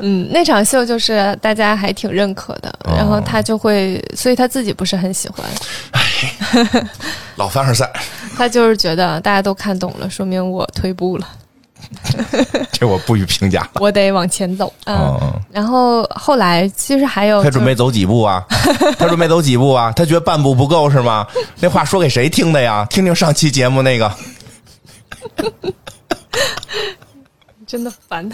[0.05, 5.47] 嗯，那场秀就是大家还挺认可的，哦然后他就会，所以他自己不是很喜欢，
[7.37, 7.89] 老凡尔赛，
[8.37, 11.29] 他就是觉得大家都看懂了，说明我退步了，
[12.73, 13.71] 这我不予评价了。
[13.81, 14.73] 我得往前走。
[14.85, 18.45] 嗯，嗯，然后后来其实还有、就是，他准备走几步啊？
[18.99, 19.93] 他准备走几步啊？
[19.95, 21.27] 他觉得半步不够是吗？
[21.61, 22.87] 那话说给谁听的呀？
[22.91, 24.13] 听听上期节目那个。
[27.65, 28.29] 真的烦。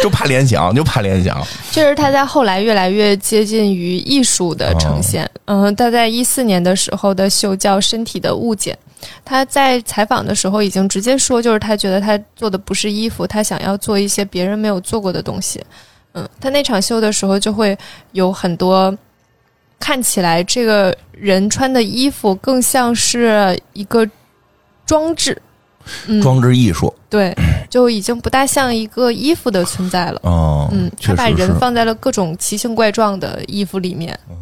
[0.00, 1.44] 就怕联想，就怕联想。
[1.72, 5.28] 确实，他在后来越来越接近于艺术的呈现。
[5.46, 8.72] 嗯，他在一四年的时候的秀叫《身体的物件》，
[9.24, 15.62] 他在采访的时候已经直接说，就是他觉得他做的不是衣服，他想要做一些别人没有做过的东西。
[16.12, 17.76] 嗯，他那场秀的时候就会
[18.12, 18.96] 有很多
[19.78, 24.08] 看起来这个人穿的衣服更像是一个
[24.86, 25.40] 装置。
[26.08, 27.32] 嗯，装置艺术，对，
[27.70, 30.20] 就已经不大像一个衣服的存在了。
[30.24, 34.18] 哦，嗯，他把人放在了各种奇形怪状的衣服里面。
[34.28, 34.36] 嗯，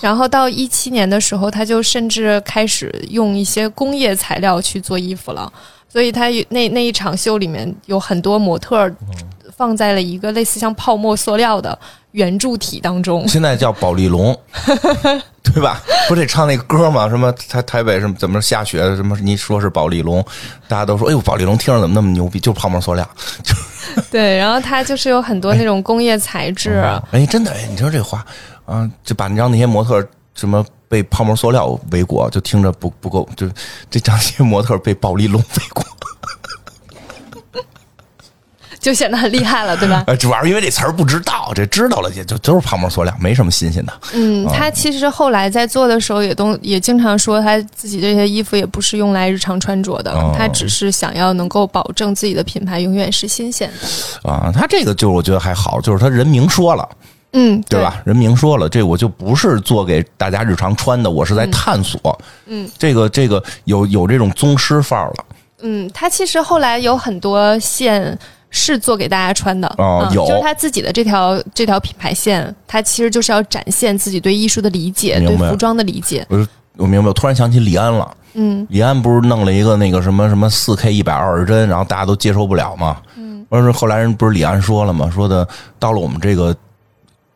[0.00, 5.52] 然后到一七年的时候，他就甚至开始用一些工业材料去做衣服了。
[5.88, 8.94] 所以他那那一场秀里面有很多模特儿
[9.56, 11.76] 放在了一个类似像泡沫塑料的
[12.12, 13.26] 圆柱体当中。
[13.26, 14.38] 现在叫保利龙，
[15.42, 15.82] 对吧？
[16.06, 17.08] 不是得唱那个歌吗？
[17.10, 18.78] 什么台台北什么怎么下雪？
[18.94, 20.24] 什么你说是保利龙，
[20.68, 22.38] 大家都说哎呦保利龙听着怎么那么牛逼？
[22.38, 23.08] 就是泡沫塑料。
[24.12, 26.84] 对，然后它就是有很多那种工业材质。
[27.10, 28.24] 哎，真的哎，你说这话
[28.66, 33.48] 啊，就把你让那些模特什么被泡沫塑料围裹，就听着不不够，就
[33.90, 35.84] 这让那些模特被暴力龙围裹。
[38.80, 40.04] 就显得很厉害了，对吧？
[40.06, 43.92] 呃， 主要是因为这词儿不知道，这知道了也就都是泡沫塑料，没什么新鲜的。
[44.14, 54.30] 嗯，他其实后来在做的时候也都也经常说，他自己这些衣服也不是用来日常穿着的，哦他只是想要能够保证自己的品牌永远是新鲜的。
[54.30, 56.88] 啊，他这个就是我觉得还好，就是他人明说了，
[57.32, 58.02] 嗯，对吧？
[58.04, 62.18] 人明说了，这我就不是做给大家日常穿的，我是在探索。
[62.46, 65.24] 嗯，这个这个有有这种宗师范儿了。
[65.62, 76.26] 嗯，他其实后来有很多线是做给大家穿的，嗯哦有就是他自己的这条这条品牌线，他其实就是要展现自己对艺术的理解，对服装的理解。
[76.28, 78.16] 我就我明白，我突然想起李安了。
[78.32, 82.96] 嗯李安不是弄了一个那个什么什么四 K 一百二十帧，然后大家都接受不了嘛。
[83.16, 85.10] 嗯，完事后来人不是李安说了吗？
[85.12, 85.46] 说的
[85.78, 86.56] 到了我们这个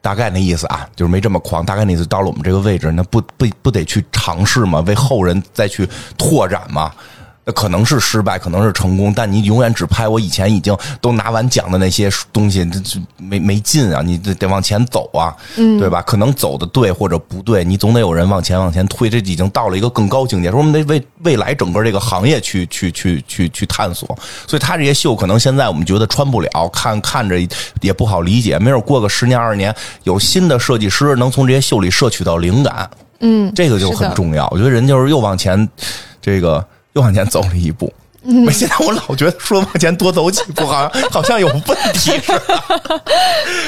[0.05, 4.81] 大概那意思啊，就是没这么狂，大概那意思到了我们这个位置，那不不不得去尝试吗？
[4.81, 5.89] 为后人再去
[6.19, 6.93] 拓展吗？
[7.45, 14.01] 那可能是失败，可能是成功，但你永远只拍我以前已经都拿完奖的那些东西，这 这没没劲啊！
[14.03, 16.01] 你得得往前走啊，嗯对吧？
[16.03, 20.51] 可能走的对或者不对，你总得有人往前往前推，这已经到了一个更高境界。
[20.51, 24.09] 说我们得为未来整个这个行业去去去去去探索。
[24.47, 27.37] 所以他这些秀可能现在我们觉得穿不了，看看着
[27.83, 28.59] 也不好理解。
[28.59, 29.75] 没准过个十年二十年，
[30.05, 32.91] 有新的设计师能从这些秀里摄取到灵感，
[33.21, 34.49] 嗯，这个就很重要。
[34.51, 35.69] 我觉得人就是又往前，
[36.23, 37.93] 这个又往前走了一步。
[38.27, 43.03] 嗯现在我老觉得说往前多走几步，好像 好像有问题似的，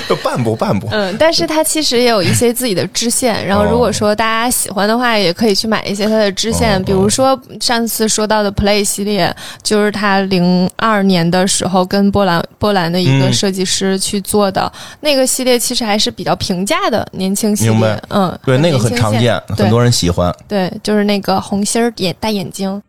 [0.09, 0.89] 就半步半步。
[0.93, 9.31] 嗯，但是它其实也有一些自己的支线，然后如果说大家喜欢的话，也可以去买一些它的支线，哦比如说上次说到的 Play 系列，
[9.63, 20.35] 就是他零二年的时候跟波兰波兰的一个嗯设计师去做的、那个系列，其实还是比较平价的年轻系明白列，嗯，对，那个很常见，很多人喜欢。
[20.49, 22.83] 对，就是那个红心儿眼大眼睛。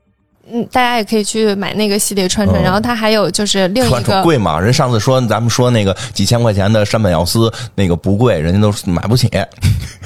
[0.51, 4.59] 嗯，大家也可以去买那个系列串串，嗯然后它还有就是另一个贵嘛？
[4.59, 9.29] 人上次说咱们说那个几千块钱的山本耀司那个不贵，人家都买不起，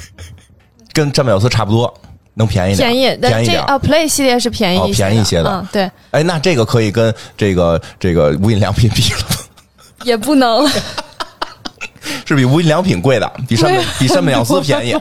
[0.92, 1.92] 跟山本耀司差不多，
[2.34, 3.56] 能便宜点，便宜，但便宜点。
[3.58, 9.36] 这啊 Play 系列是便宜便宜一些的嗯，对，哎，那这个可以跟这个这个无印良品比了吗，
[10.04, 10.68] 也不能。
[12.26, 14.92] 是比无印良品贵的，比山本比山本耀司便宜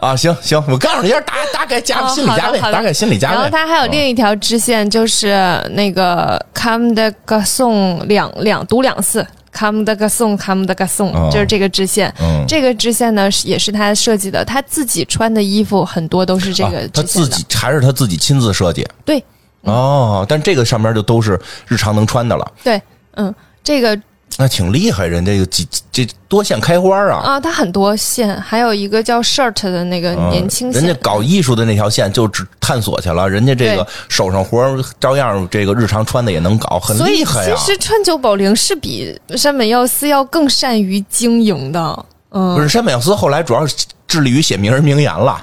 [0.00, 0.14] 啊！
[0.16, 3.34] 行行，我告诉你一下大大概价哦心理价位，大概心理价位。
[3.34, 5.28] 然后它还有另一条支线，就是
[5.72, 12.12] 那个 Come the Garçon 两两读两次，Come the Garçon，Come the Garçon，、哦就是这个支线。
[12.20, 17.28] 嗯这个支线呢也是他设计的，他自己穿的衣服很多都是这个啊他支线的。
[17.28, 19.22] 自己还是他自己亲自设计对
[19.62, 22.80] 哦，但这个上面就都是日常能穿的了，对，
[23.14, 23.98] 嗯，这个
[24.36, 27.20] 那挺厉害，人家有几这多线开花啊！
[27.20, 30.82] 啊，它很多线，还有一个叫 Shirt 的那个嗯年轻线。
[30.82, 42.06] 人家搞艺术的那条线就只探索去了，人家这个手上活儿照样这个日常穿的也能搞，很所以厉害呀、其实川久保玲是比山本耀司要更善于经营的。
[42.34, 43.74] 嗯，不是山本耀司后来主要是
[44.06, 45.42] 致力于写名人名言了，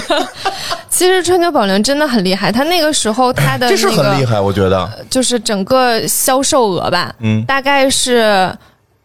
[0.88, 4.88] 其实川久保玲真的很厉害，他那个时候他的 这是很厉害，我觉得。
[5.10, 8.54] 就是整个销售额吧，嗯，大概是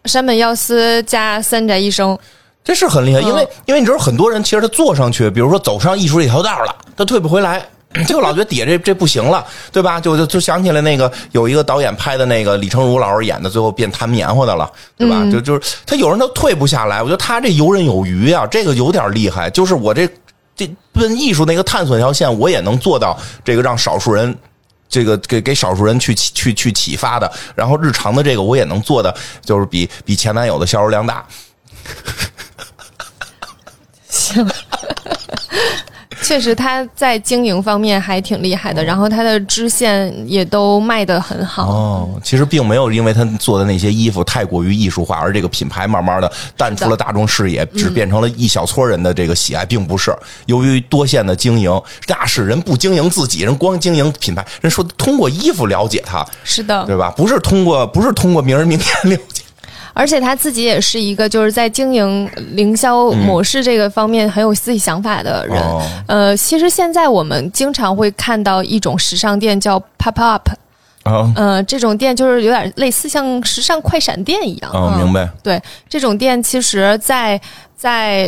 [0.06, 2.18] 山本耀司加三宅一生。
[2.64, 7.66] 这是很厉害，因为嗯因为你知道很多人其实他坐上去，比如说走上艺术这条道了，他退不回来。
[8.08, 10.00] 就老觉得底下这这不行了，对吧？
[10.00, 15.18] 就就就想起来那个有一个导演拍的那个李成儒老师演的，最后变弹棉花的了，对吧？
[15.22, 19.50] 嗯就就是他有人他退不下来，我觉得他这游刃有余啊，这个有点厉害。
[19.50, 20.08] 就是我这
[20.56, 24.38] 这奔艺术那个探索那条线，我也能做到这个让少数人。
[24.92, 29.16] 这个给给少数人去去去启发的，然后日常的这个我也能做的，
[29.46, 31.24] 就是比比前男友的销售量大。
[34.10, 34.44] 行，
[36.24, 41.70] 确实他在经营方面还挺厉害的，然后他的支线也都卖得很好。
[41.70, 50.16] 哦，其实并没有因为他做的那些衣服太过于艺术化，而这个品牌慢慢的淡出了大众视野，只变成了一小撮人的这个喜爱，并不是
[50.46, 57.12] 由于多线的经营，那是人不经营自己，人光经营品牌，人说通过衣服了解他，是的，对吧？
[57.16, 59.44] 不是通过不是通过名人名言了解，
[60.00, 65.60] 而且他自己也是一个就是在经营营销模式这个方面很有自己想法的人。
[65.60, 70.50] 哦呃，其实现在我们经常会看到一种时尚店叫 pop up，
[71.04, 74.72] 啊呃，这种店就是有点类似像时尚快闪店一样。
[74.72, 77.42] 哦，嗯明白，对，这种店其实在在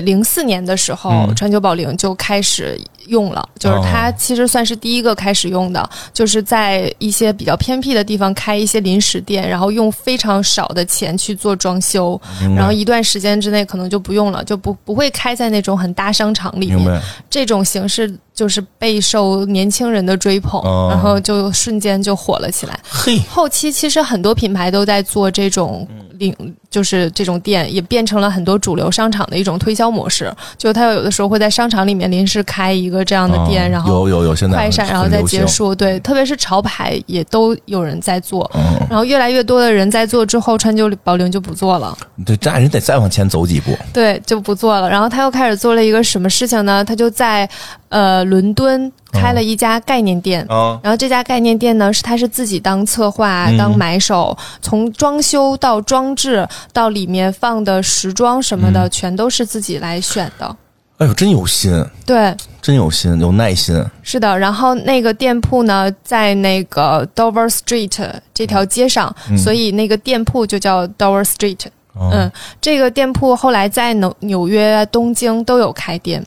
[0.01, 1.35] 零四年的时候，嗯。
[1.35, 3.81] 川久保玲就开始用了，就是哦。
[3.83, 12.19] 它其实算是第一个开始用的，就是在一些比较偏僻的地方开一些临时店，然后用非常少的钱去做装修，
[12.55, 17.01] 然后一段时间之内可能就不用了，就不不会开在那种很大商场里面。
[17.29, 20.87] 这种形式就是备受年轻人的追捧，哦。
[20.89, 22.79] 然后就瞬间就火了起来。
[22.89, 25.87] 嘿，后期其实很多品牌都在做这种
[26.19, 26.33] 领，
[26.71, 30.33] 就是这种店，也变成了很多主流商场的一种推销模式。
[30.57, 35.75] 就他有的时候会在商场里面临时开一个这样的店，哦然后有有有，现在快闪，然后再结束。
[35.75, 38.49] 对，特别是潮牌也都有人在做。
[38.55, 41.95] 嗯，然后越来越多的人在做之后，川久保玲就不做了，
[42.25, 44.89] 对，这人得再往前走几步，对，就不做了。
[44.89, 46.83] 然后他又开始做了一个什么事情呢？
[46.85, 47.47] 他就在
[47.89, 50.45] 呃伦敦开了一家概念店。
[50.47, 60.55] 啊，然后这家概念店呢，是他是自己当策划、嗯当买手，从装修到装置到里面放的时装什么的，嗯全都是自己来选的。
[60.97, 64.37] 哎呦，真有心，对，真有心，有耐心，是的。
[64.37, 71.65] 然后那个店铺呢，在那个 Dover Street 这条街上，嗯所以那个店铺就叫 Dover Street。
[71.93, 72.31] 哦嗯，
[72.61, 76.23] 这个店铺后来在纽纽约、东京都有开店。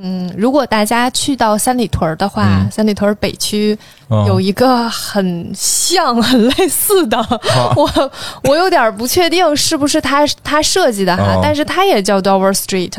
[0.00, 2.70] 嗯，如果大家去到三里屯儿的话，嗯。
[2.70, 3.76] 三里屯儿北区
[4.08, 7.90] 嗯有一个很像、很类似的，啊 我
[8.44, 11.40] 我有点不确定是不是他他设计的哈，哦。
[11.42, 12.92] 但是它也叫 Dover Street，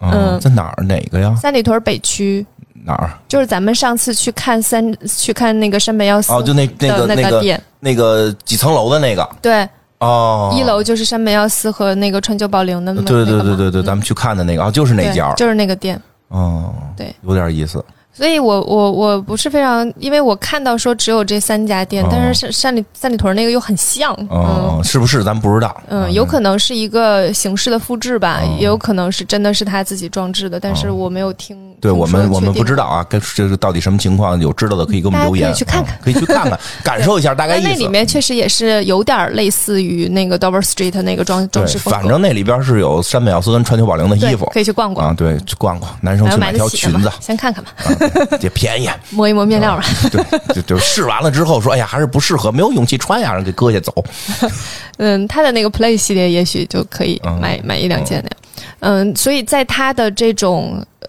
[0.00, 0.40] 嗯，嗯。
[0.40, 0.82] 在哪儿？
[0.84, 1.34] 哪个呀？
[1.40, 2.44] 三里屯儿北区。
[2.84, 3.10] 哪儿？
[3.28, 9.28] 就是咱们上次去看三去看那个山本耀司哦，就那那个那个那店，那个几层楼的那个。
[9.42, 16.00] 对，哦，一楼就是山本耀司和那个川久保玲的那对对对对对，咱们去看的那个啊，就是那家，就是那个店。
[16.28, 17.84] 哦，对，有点意思。
[18.16, 22.08] 所以我我我不是非常，因为我看到说只有这三家店，哦。
[22.10, 25.78] 但是山山里三里屯那个又很像，哦，是不是咱不知道？
[25.88, 28.56] 嗯嗯，有可能是一个形式的复制吧，哦。
[28.58, 31.54] 也有可能是真的是他自己装置的，但是我没有听。
[31.78, 35.94] 对我们我们不知道啊，跟这个到底什么情况，有知道的可以给我们留言，可以去看看。
[35.94, 37.68] 啊可以去看看，感受一下大概意思。
[37.68, 44.46] 那里面确实也是有点类似于那个 Dover Street 那个装装，饰风格，反正那里边是有山本耀司跟川久保玲的衣服。
[44.54, 48.05] 可以去逛逛，啊，对，去逛逛，男生去买条裙子，先看看吧，啊
[48.40, 48.88] 也便宜。
[49.10, 49.84] 摸一摸面料吧。
[50.10, 53.92] 对，就就试完了之后说，哎呀，还是不适合，没有勇气穿呀，让给割下走。
[54.98, 58.36] 嗯，他的那个 Play 系列也许就可以嗯买、买一两件那样。
[58.80, 61.08] 嗯，所以在他的这种呃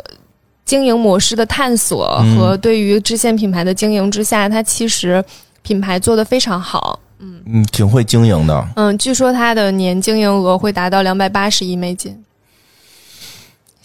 [0.66, 5.24] 经营模式的探索嗯和对于支线品牌的经营之下，他其实
[5.62, 7.00] 品牌做得非常好。
[7.20, 8.68] 嗯，挺会经营的。
[8.76, 12.16] 嗯，据说他的年经营额会达到两百八十亿美金，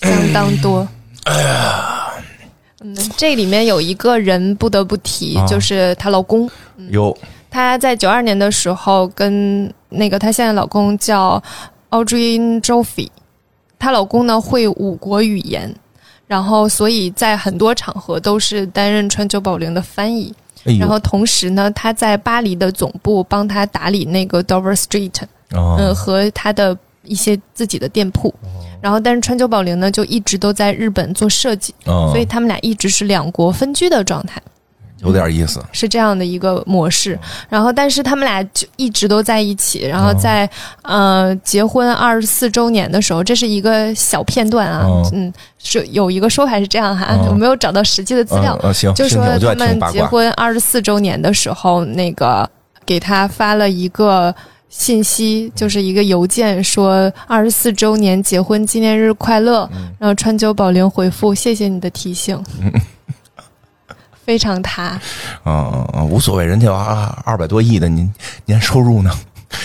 [0.01, 0.87] 相当多。
[1.25, 2.02] 哎呀，
[2.83, 5.47] 嗯，这里面有一个人不得不提，啊。
[5.47, 6.51] 就是她老公。
[6.91, 7.17] 有。
[7.51, 11.43] 她在九二年的时候跟那个她现在老公叫
[11.91, 13.09] Audrey Joffe，
[13.79, 15.75] 她老公呢会五国语言，
[16.27, 20.35] 然后所以在很多场合都是担任川久保玲的翻译。
[20.65, 25.77] 哎，然后同时呢，他在巴黎的总部帮他打理那个 Dover Street，哦。
[25.79, 28.33] 嗯，和他的一些自己的店铺。
[28.83, 34.43] 然后，但是川久保玲呢，就一直都在日本做设计，哦所以他们俩一直是两国分居的状态，
[35.05, 35.63] 有点意思。
[35.73, 37.19] 是这样的一个模式。
[37.49, 39.87] 然后，但是他们俩就一直都在一起。
[39.87, 40.49] 然后在、
[40.83, 48.59] 呃结婚二十四周年的时候，这是一个小片段啊，哦嗯，是有一个说法是这样哈，哦我没有找到实际的资料
[48.95, 49.81] 就说他们。
[49.93, 52.49] 结婚二十四周年的时候，那个
[52.85, 54.35] 给他发了一个
[54.73, 59.69] 信息，就是一个邮件，说二十四周年结婚纪念日快乐。
[59.75, 62.43] 嗯然后川久保玲回复：“谢谢你的提醒。
[64.25, 64.99] ”非常他，
[65.45, 68.11] 嗯嗯嗯，无所谓，人家有二二百多亿的年
[68.47, 69.11] 年收入呢，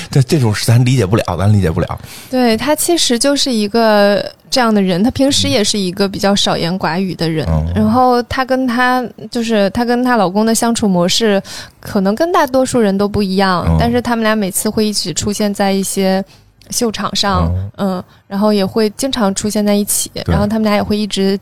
[0.09, 1.99] 这这种事咱理解不了，咱理解不了。
[2.29, 7.45] 对他其实就是一个这样的人，他平时也是一个比较少言寡语的人。
[7.49, 11.41] 嗯然后她跟她就是她跟她老公的相处模式，
[11.79, 16.23] 可能跟大多数人都不一样，嗯但是他们俩每次会一起出现在一些
[16.69, 21.39] 秀场上，嗯然后也会经常出现在一起，然后他们俩也会一直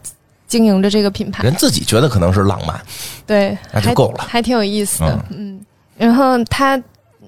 [0.48, 2.80] 经营着这个品牌，人自己觉得可能是浪漫，
[3.26, 5.60] 对，还那就够了还挺有意思的，嗯
[5.98, 6.78] 然后他，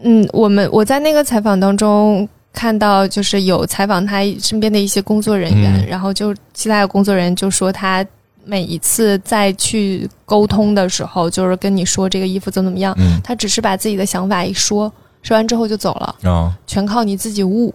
[0.01, 2.27] 嗯，我们我在那个采访当中。
[2.53, 8.03] 看到就是有采访他身边的一些工作人员，嗯然后就其他的工作人员就说他
[8.43, 14.91] 每一次再去沟通的时候，就是跟你说这个衣服怎么怎么样，嗯他只是把自己的想法一说，
[15.21, 17.71] 说完之后就走了，啊，全靠你自己悟。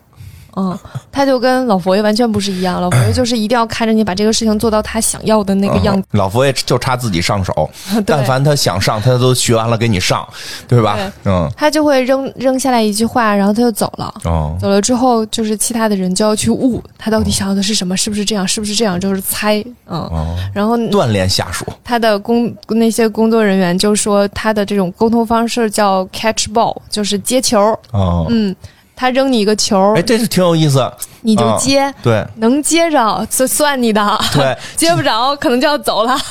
[0.57, 0.79] 嗯，
[1.11, 6.03] 他就跟老佛爷完全不是一样，老佛爷就是一定要看着你把这个事情做到他想要的那个样子。
[6.13, 7.71] 嗯老佛爷就差自己上手，
[8.07, 10.27] 但凡他想上，他都学完了给你上，
[10.69, 10.99] 对吧？
[11.25, 14.15] 嗯，他就会扔扔下来一句话，然后他就走了。
[14.25, 19.65] 哦，走了之后，就是其他的人就要去悟他到底想要的是什么，是不是这样，是不是这样，就是猜。
[19.89, 27.59] 嗯，哦，然后锻炼下属，他的工那些工作人员就说他的这种沟通方式叫 catch ball，就是接球。
[27.93, 28.55] 哦，嗯，
[28.95, 30.91] 他扔你一个球哎，，这是挺有意思，
[31.23, 32.25] 你就接，对。
[32.37, 36.17] 能接着就算你的，对， 接不着可能就要走了。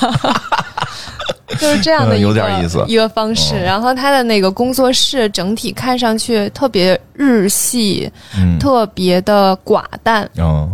[1.59, 2.81] 就是这样的嗯一个、有点意思。
[2.87, 10.69] 一个方式，哦然后他的那个工作室整体看上去特别日系，嗯，特别的寡淡，哦，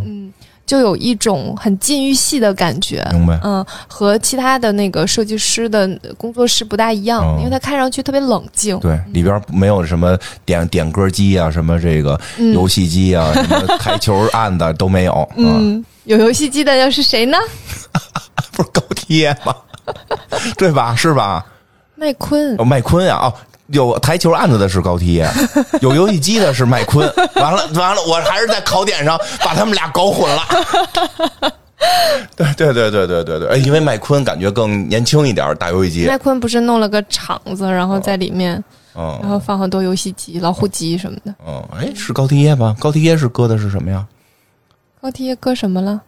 [0.68, 3.04] 就有一种很禁欲系的感觉。
[3.14, 8.78] 明白，嗯，和其他的那个设计师的工作室不大一样，哦因为它看上去特别冷静。
[8.80, 10.16] 对，里边没有什么
[10.46, 17.38] 点点歌机啊，什么这个嗯游戏机啊，什么台球案的都没有，啊，嗯，有游戏机的又是谁呢？
[18.52, 19.56] 不是高铁吗？
[20.58, 20.94] 对吧？
[20.96, 21.46] 是吧？
[21.96, 23.34] 麦昆哦，麦昆啊，哦，
[23.68, 25.30] 有台球案子的是高铁，
[25.82, 27.06] 有游戏机的是麦昆。
[27.36, 30.42] 完了，完了，我还是在考点上把他们俩搞混了。
[32.36, 36.06] 对对对对对对对，哎，因为麦昆感觉更年轻一点，打游戏机。
[36.08, 38.52] 麦昆不是弄了个厂子，然后在里面，
[38.96, 41.36] 然嗯后放很多游戏机、老虎机什么的。
[41.46, 42.76] 嗯，哎，是高缇耶吧？
[42.80, 44.06] 高缇耶是搁的是什么呀？
[45.02, 46.02] 高缇耶搁什么了？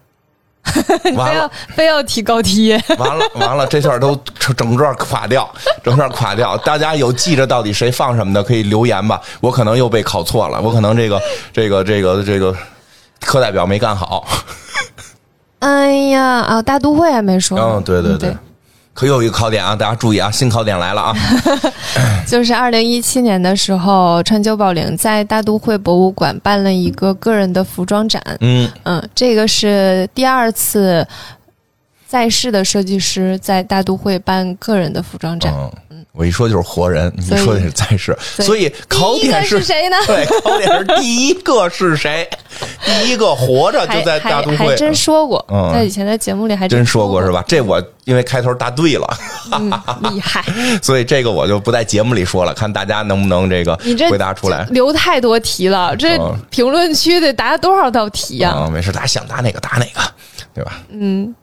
[1.16, 4.16] 完了非要非要提高低，完了完了，这段都
[4.56, 5.50] 整个垮掉，
[5.84, 6.58] 整个垮掉。
[6.60, 9.20] 大家有记着到底谁放什么的，可以留言吧。
[9.42, 12.56] 我可能又被考错了，我可能这个这个这个这个
[13.22, 14.28] 课代表没干好。
[15.60, 16.62] 哎呀啊！
[16.62, 18.34] 大都会还没说，嗯，对对对，
[19.00, 19.74] 可又一个考点啊！
[19.78, 21.16] 大家注意啊，新考点来了啊！
[22.28, 28.22] 就是二零一七年的时候，川久保玲在大都会博物馆办了一个个人的服装展。
[28.42, 31.08] 嗯嗯，这个是第二次
[32.10, 35.54] 在世的设计师在大都会办个人的服装展。
[35.92, 39.96] 嗯，我一说就是活人，你说的是在世，所以考点是谁呢？
[40.08, 42.28] 对，考点是第一个是谁？
[42.84, 47.46] 第一个活着就在大都会，还真说过，在以前的节目里还真说过是吧？
[47.48, 49.08] 这我因为开头答对了，
[50.12, 50.44] 厉害，
[50.82, 53.80] 所以这个我就不在节目里说了，看大家能不能这个
[54.10, 54.66] 回答出来。
[54.72, 56.18] 留太多题了，这
[56.50, 58.68] 评论区得答多少道题呀？
[58.74, 60.02] 没事，大家想答哪个答哪个，
[60.56, 60.80] 对吧？
[60.90, 61.36] 嗯。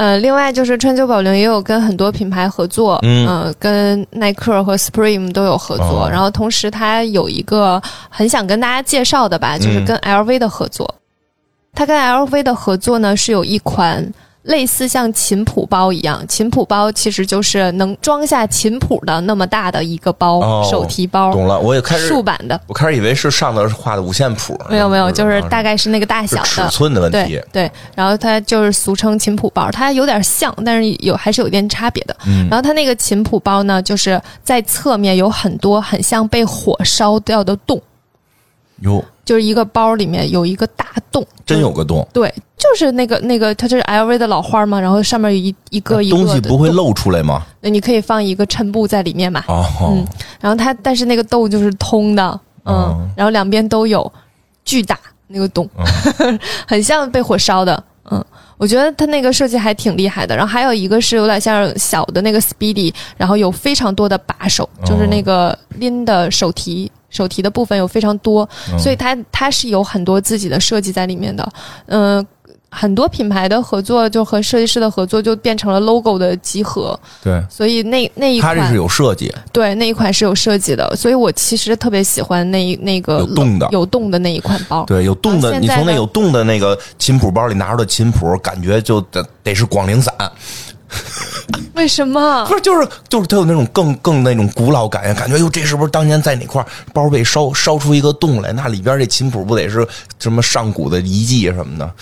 [0.00, 6.08] 呃，另外就是川久保玲也有跟很多品牌合作，嗯，跟耐克和 Supreme 都有合作。
[6.10, 7.78] 然后同时他有一个
[8.08, 10.94] 很想跟大家介绍的吧，就是跟 LV 的合作。
[11.74, 14.10] 他跟 LV 的合作呢是有一款。
[14.42, 21.30] 类似像琴谱包一样，琴谱包其实就是能装下琴谱的那么大的一个包，手提包。
[21.32, 22.58] 懂了，我也开始竖版的。
[22.66, 24.58] 我开始以为是上头画的五线谱。
[24.70, 27.38] 没有没有，就是大概是那个大小的尺寸的问题。
[27.52, 32.16] 对，然后它就是俗称琴谱包，它有点像，但是有还是有一点差别的。
[32.48, 37.80] 然后它那个琴谱包呢，就是在侧面有很多很像被火烧掉的洞。
[38.80, 39.04] 有。
[39.22, 42.04] 就是一个包里面有一个大洞，真有个洞。
[42.12, 47.42] 对，就是那个那个，它就是 LV 的老花嘛，然后上面有一一个一个东西不会露出来吗？
[47.62, 49.42] 那你可以放一个衬布在里面嘛。
[49.48, 50.06] 哦，嗯，
[50.40, 54.12] 然后它但是那个洞就是通的，嗯，然后两边都有
[54.62, 55.66] 巨大那个洞，
[56.68, 57.82] 很像被火烧的。
[58.10, 58.22] 嗯，
[58.58, 60.36] 我觉得它那个设计还挺厉害的。
[60.36, 66.90] 然后还有一个是有点像小的那个 Speedy，然后有非常多的把手，就是那个拎的手提。
[67.10, 68.48] 手提的部分有非常多，
[68.78, 71.44] 所以它它是有很多自己的设计在里面的。
[71.86, 72.24] 嗯，
[72.70, 76.98] 很多品牌的合作就和设计师的合作就变成了 logo 的集合。
[77.22, 80.94] 对，所以那那一款它这是有设计，对那一款是有设计的。
[80.96, 84.84] 所以我其实特别喜欢那那个有洞的有洞的那一款包。
[84.84, 90.14] 对，有洞的，你从那有洞的那个琴谱包里拿出的琴谱，感觉就得得是广陵散。
[91.74, 92.44] 为什么？
[92.46, 98.52] 不是，就是就是，它有那种更更那种古老感，感觉哟，这是不是当年在哪块包被烧烧出一个洞来？
[98.52, 99.86] 那里边这琴谱不得是
[100.18, 101.94] 什么上古的遗迹什么的？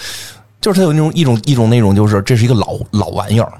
[0.60, 3.52] 就是它有那种一种一种那种，就是这是一个老老玩意儿。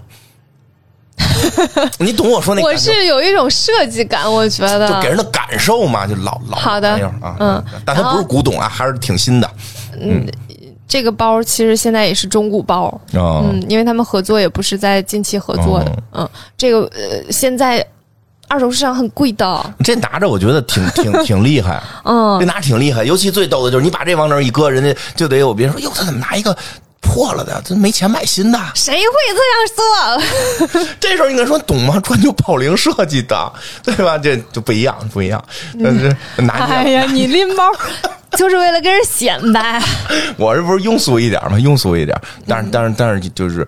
[1.99, 2.63] 你懂我说那？
[2.63, 7.37] 我是有一种设计感，我觉得就给人的感受嘛，就老老玩意儿啊。
[7.41, 9.51] 嗯，但它不是古董啊，还是挺新的。
[10.01, 10.27] 嗯。
[10.87, 16.27] 这个包其实现在也是中古包，嗯，因为他们合作也不是在近期合作的，嗯，
[16.57, 17.87] 这个呃，现在
[18.49, 19.75] 二手市场很贵的。
[19.85, 23.05] 这拿着我觉得挺挺挺 厉害，嗯，这拿挺厉害。
[23.05, 26.57] 尤其最逗的就是你把这往那儿一搁，人家就得有别人说，哟，他怎么拿一个
[27.01, 27.61] 破了的？
[27.65, 28.59] 这没钱买新的？
[28.75, 29.03] 谁会
[29.35, 30.85] 这样做？
[31.01, 31.99] 这时候应该说懂吗？
[32.01, 34.19] 专就保龄设计的，对吧？
[34.19, 35.43] 这就不一样，不一样。
[35.83, 37.65] 但是拿哎呀，你拎包。
[38.37, 39.83] 就是为了跟人显摆，
[40.37, 41.57] 我这不是庸俗一点吗？
[41.57, 42.15] 庸俗一点，
[42.47, 43.67] 但是但是但是就是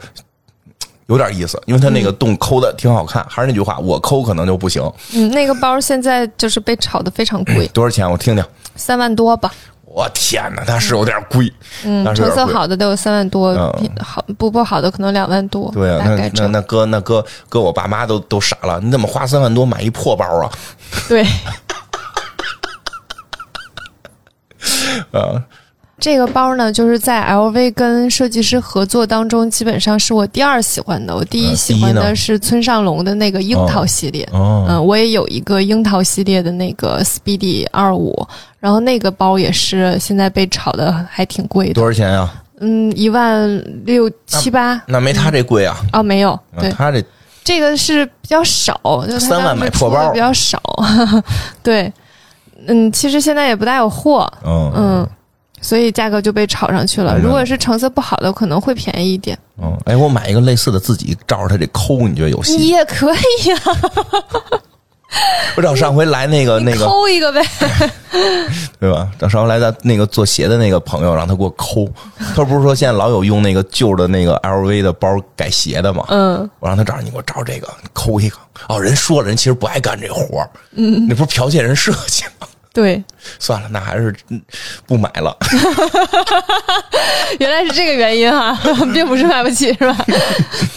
[1.06, 3.26] 有点意思，因为他那个洞抠的挺好看。
[3.26, 4.82] 还是那句话，我抠可能就不行。
[5.14, 8.08] 嗯，那个包现在就是被炒的非常贵，多少钱？
[8.08, 8.44] 我听听，
[8.76, 9.50] 三万多吧。
[9.92, 11.52] 我天哪，那是有点贵。
[11.84, 13.52] 嗯，成色好的都有三万多，
[14.00, 15.68] 好不不好的可能两万多。
[15.72, 20.50] 对啊，那那那哥那哥哥，我爸妈都都傻了，你怎么花三万多买一破包啊？
[21.08, 21.26] 对。
[25.10, 25.42] 呃，
[26.00, 31.14] 这个包呢，就是在 LV 跟设计师合作当中，基本上是我第二喜欢的。
[31.14, 34.26] 我第一喜欢的是村上隆的那个樱桃系列。
[34.32, 38.26] 嗯，我也有一个樱桃系列的那个 Speedy 二五，
[38.58, 41.74] 然后那个包也是现在被炒的还挺贵的。
[41.74, 42.32] 多少钱呀？
[42.60, 44.82] 嗯，一万六七八。
[44.86, 45.76] 那没他这贵啊？
[45.92, 46.38] 哦，没有。
[46.58, 47.04] 对，他这
[47.44, 50.60] 这个是比较少，就三万买破包比较少。
[51.62, 51.92] 对。
[52.66, 55.08] 嗯，其实现在也不大有货，嗯嗯，
[55.60, 57.18] 所以价格就被炒上去了。
[57.18, 59.38] 如果是成色不好的，可能会便宜一点。
[59.62, 62.68] 嗯，哎，我买一个类似的，自己照着它这抠，你觉得有戏？
[62.68, 63.56] 也可以呀。
[65.56, 67.42] 我找上回来那个那个抠一个呗，
[68.78, 69.10] 对吧？
[69.18, 71.84] 找上回来的那个做鞋的那个朋友，让他给我抠。
[72.34, 76.04] 他不是说现在老有用那个旧的那个 LV 的包改鞋的吗？
[76.10, 78.36] 嗯，我让他找你给我找这个抠一个。
[78.68, 80.48] 哦，人说了，人其实不爱干这活儿。
[80.76, 82.46] 嗯，那不是剽窃人设计吗？
[82.72, 83.02] 对，
[83.38, 84.40] 算了，那还是嗯
[84.86, 85.36] 不买了。
[87.38, 88.56] 原来是这个原因哈，
[88.94, 89.96] 并不是买不起是吧？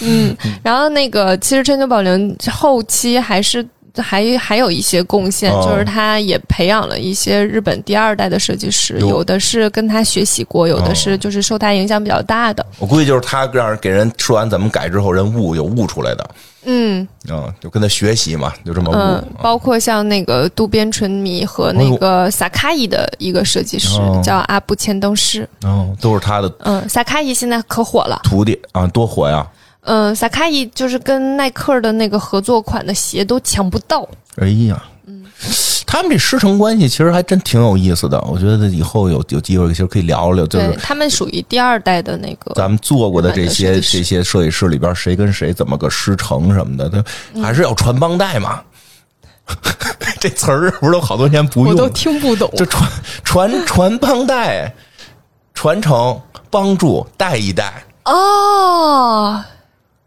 [0.01, 3.65] 嗯，然后那个其实春秋宝玲后期还是
[3.97, 12.65] 还还有一些贡献，哦就是他也培养了一些日本第二代的设计师，哟有的是跟他学习过，有的哦是就是受他影响比较大的。
[12.79, 16.27] 我估计就是他让人给人说完怎么改之后，人悟有悟出来的，
[16.65, 18.95] 嗯嗯，就跟他学习嘛，就这么悟。
[18.95, 28.19] 嗯，包括像那个渡边淳弥和那个萨卡伊的一个设计师哦叫阿布千灯师，哦，都是他的嗯，萨卡伊现在可火了。
[28.23, 29.45] 徒弟啊，多火呀！
[29.85, 34.07] 嗯，萨卡伊就是跟耐克的那个合作款的鞋都抢不到。
[34.37, 34.81] 哎呀，
[35.85, 38.19] 他们这师承关系其实还真挺有意思的。
[38.21, 46.89] 我觉得以后有有机会其实可以聊聊，就是对他们属于第二代的那个，咱们做过的这些这些设计师里边，谁跟谁怎么个师承什么的，
[47.35, 48.61] 他还是要传帮带嘛。
[50.19, 52.49] 这词儿不是都好多年不我都用了，听不懂。
[52.55, 52.89] 就传
[53.23, 54.73] 传传帮带，
[55.53, 56.19] 传承
[56.49, 57.83] 帮助带一带。
[58.05, 59.43] 哦，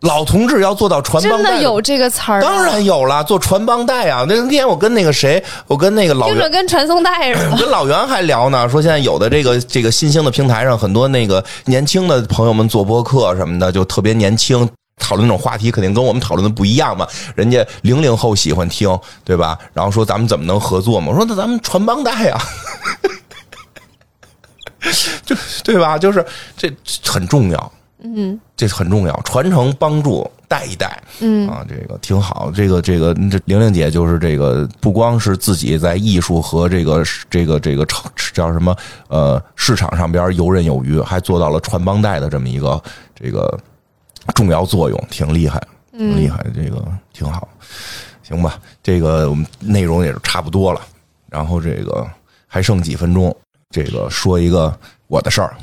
[0.07, 4.25] 老同志要做到传帮带，真的有这个词儿啊，当然有了，做传帮带啊！
[4.29, 7.59] 那天我跟那个谁，我跟那个老听着，跟传送带似我的。
[7.63, 14.69] 跟老袁还聊呢，说现在有的这个这个新兴的平台上，很多那个年轻的朋友们做播客什么的，就特别年轻。
[14.99, 19.59] 讨论那种话题肯定跟我们讨论的不一样嘛，人家零零后喜欢听，对吧？
[19.75, 21.09] 然后说咱们怎么能合作嘛？
[21.11, 22.39] 我说那咱们传帮带呀，
[25.27, 25.99] 就对吧？
[25.99, 26.25] 就是
[26.57, 26.73] 这
[27.05, 32.51] 很重要，嗯这很重要，传承帮助带一带，嗯啊，这个挺好。
[32.51, 38.75] 这个这个这玲玲姐就是这个，不光是自己在艺术和这个这个这个成叫什么
[39.09, 42.83] 呃市场上边游刃有余，还做到了传帮带的这么一个
[43.15, 43.59] 这个
[44.35, 46.83] 重要作用，挺厉害，挺厉害，这个
[47.13, 47.47] 挺好。
[48.23, 50.81] 行吧，这个我们内容也是差不多了，
[51.29, 52.09] 然后这个
[52.47, 53.37] 还剩几分钟，
[53.71, 54.75] 这个说一个
[55.09, 55.55] 我的事儿。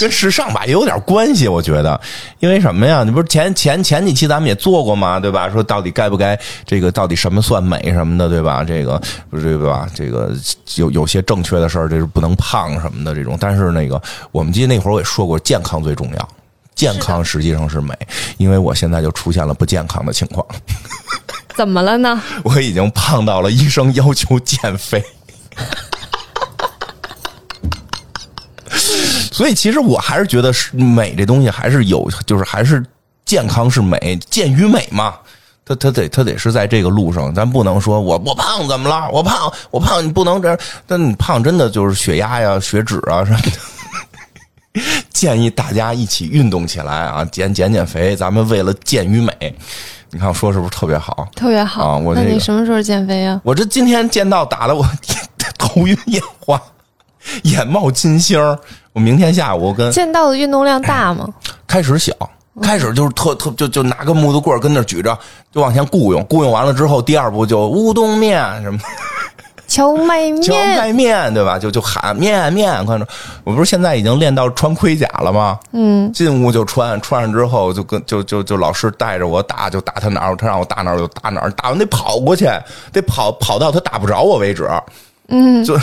[0.00, 2.00] 跟时尚吧也有点关系，我觉得，
[2.40, 3.02] 因为什么呀？
[3.04, 5.20] 你不是前前前几期咱们也做过吗？
[5.20, 5.48] 对吧？
[5.50, 8.64] 说到底该不该这个，到底什么算美什么的，对吧？
[8.64, 9.88] 这个不是对吧？
[9.94, 10.32] 这个
[10.76, 13.36] 有有些正确的事儿，这是不能胖什么的这种。
[13.40, 14.00] 但是那个，
[14.32, 16.28] 我们记得那会儿我也说过，健康最重要，
[16.74, 17.94] 健康实际上是美，
[18.36, 20.44] 因为我现在就出现了不健康的情况，
[21.54, 22.20] 怎么了呢？
[22.42, 25.02] 我已经胖到了医生要求减肥。
[29.34, 32.80] 所以其实我还是觉得是美这东西还是有，就是还是
[33.24, 35.16] 健康是美，健与美嘛。
[35.64, 39.10] 他他得他得是在这个路上，咱不能说我我胖怎么了？
[39.10, 40.56] 我胖我胖，你不能这样。
[40.86, 44.80] 但你胖真的就是血压呀、血脂啊什么的。
[45.10, 49.32] 建议大家一起运动起来啊，减减减肥，咱们为了健与美。
[50.10, 51.28] 你看我说是不是特别好？
[51.34, 51.88] 特别好。
[51.88, 53.40] 啊我这个你什么时候减肥呀？
[53.42, 54.88] 我这今天见到打的我
[55.58, 56.60] 头晕眼花，
[57.42, 58.56] 眼冒金星儿。
[58.94, 61.28] 我明天下午跟见到的运动量大吗？
[61.66, 62.12] 开始小，
[62.62, 65.18] 开始就是特特就就拿个木头棍儿跟那儿举着，
[65.52, 68.78] 就往前雇佣，雇佣完了之后，第二步就乌冬面什么
[69.66, 71.58] 荞麦面 荞，麦面，对吧？
[71.58, 73.04] 就就喊面面，看着
[73.42, 75.58] 我不是现在已经练到穿盔甲了吗？
[75.72, 82.48] 嗯，进屋就穿，穿上之后就跟就就就老师带着我打，就打他哪儿，他让我打哪儿我就打哪儿，打完得跑过去，
[82.92, 84.70] 得跑跑到他打不着我为止。
[85.28, 85.76] 嗯，就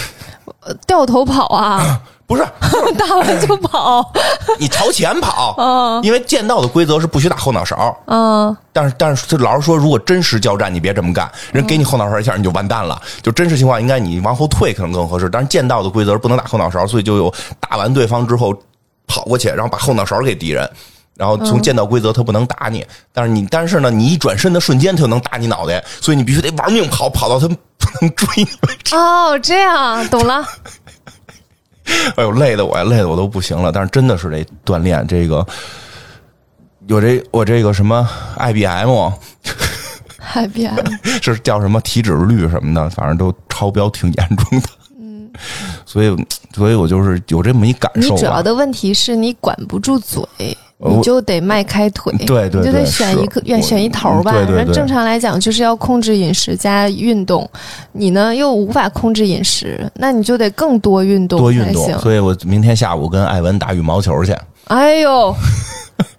[0.88, 2.00] 掉头跑啊，
[2.32, 2.48] 不是
[2.98, 4.10] 打完就跑。
[4.58, 7.94] 你朝前跑，嗯因为剑道的规则是不许打后脑勺。
[8.06, 13.02] 嗯，但是但是这老师说，如果真实交战，你别这么干，人给你后脑勺一下，你就完蛋了。
[13.22, 15.30] 就真实情况，应该你往后退可能更合适。
[15.30, 18.56] 但是剑道的规则是不能打后脑勺，所以就有打完对方之后
[19.08, 20.70] 跑过去，然后把后脑勺给敌人。
[21.18, 27.56] 然后从剑道规则，他不能打你，但是你但是呢，你一转身的瞬间，他就能打你脑袋，所以你必须得玩命跑，跑到他不
[28.00, 28.96] 能追你为止。
[28.96, 30.44] 哦，这样懂了。
[32.16, 33.72] 哎呦，累的我呀，累的我都不行了。
[33.72, 35.46] 但是真的是得锻炼这个，
[36.88, 39.12] 有这我这个什么 IBM。
[40.34, 40.78] IBM，
[41.22, 44.70] 是叫什么体脂率什么的，反正都超标挺严重的。
[45.00, 45.30] 嗯，
[45.86, 48.20] 所以所以我就是有这么一感受你。
[48.20, 50.24] 主要的问题是你管不住嘴。
[50.82, 54.32] 我你就得迈开腿，对对你就得选一个选选一头吧。
[54.32, 57.48] 对对对正常来讲就是要控制饮食加运动，
[57.92, 62.00] 你呢又无法控制饮食，那你就得更多运动多运动，。
[62.00, 64.36] 所以我明天下午跟艾文打羽毛球去。
[64.66, 65.36] 哎呦，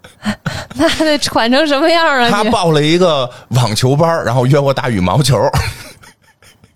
[0.76, 2.30] 那还得喘成什么样啊？
[2.30, 5.36] 他报了一个网球班，然后约我打羽毛球。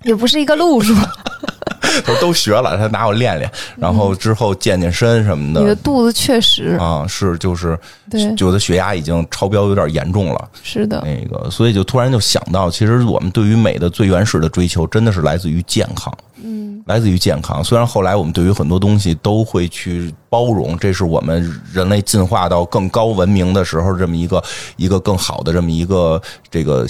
[0.02, 0.92] 也不是一个路数。
[2.04, 5.60] 他说都学了，他拿我练练，然后之后健健身什么的。
[5.60, 7.78] 你的肚子确实啊，是就是
[8.10, 10.48] 对，就的血压已经超标，有点严重了。
[10.62, 16.12] 是的，那个，所以就突然就想到，其实我们对于美的最原始的追求，真的是来自于健康。
[16.42, 17.64] 嗯，来自于健康。
[17.64, 24.42] 虽然后来我们对于很多东西都会去包容，这是我们人类进化到更高文明的时候这么一个
[24.76, 26.20] 一个更好的这么一个
[26.50, 26.86] 这个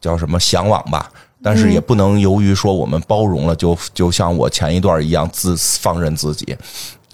[0.00, 1.10] 叫什么向往吧。
[1.42, 6.56] 但是也不能由于说我们包容了，就就像我前一段一样自放任自己，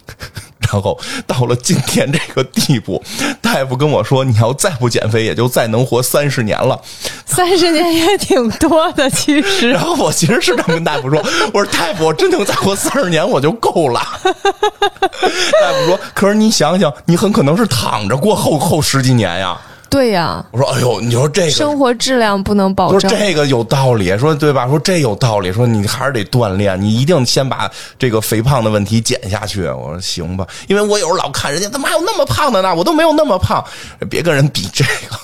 [0.58, 3.00] 然后到了今天这个地步，
[3.40, 6.80] 大夫跟我说，你要再不减肥，也就再能活三十年了。
[7.24, 9.70] 三十年也挺多的，其实。
[9.70, 11.22] 然后我其实是这么跟大夫说，
[11.52, 14.00] 我说大夫，我真能再活三十年，我就够了。
[14.24, 19.56] 大夫说，可是你想想，你很可能是躺着过后后十几年呀。
[19.88, 24.66] 对呀，我说，哎呦，你说这个生活质量不能保证，说这个有道理，说对吧？
[24.66, 29.62] 说这有道理，说你还是得锻炼，你一定先把这个肥胖的问题减下去。
[29.68, 32.74] 我说行吧，因为我有时候老看人家，怎么还有那么胖的呢？
[32.74, 33.64] 我都没有那么胖，
[34.10, 35.16] 别跟人比这个。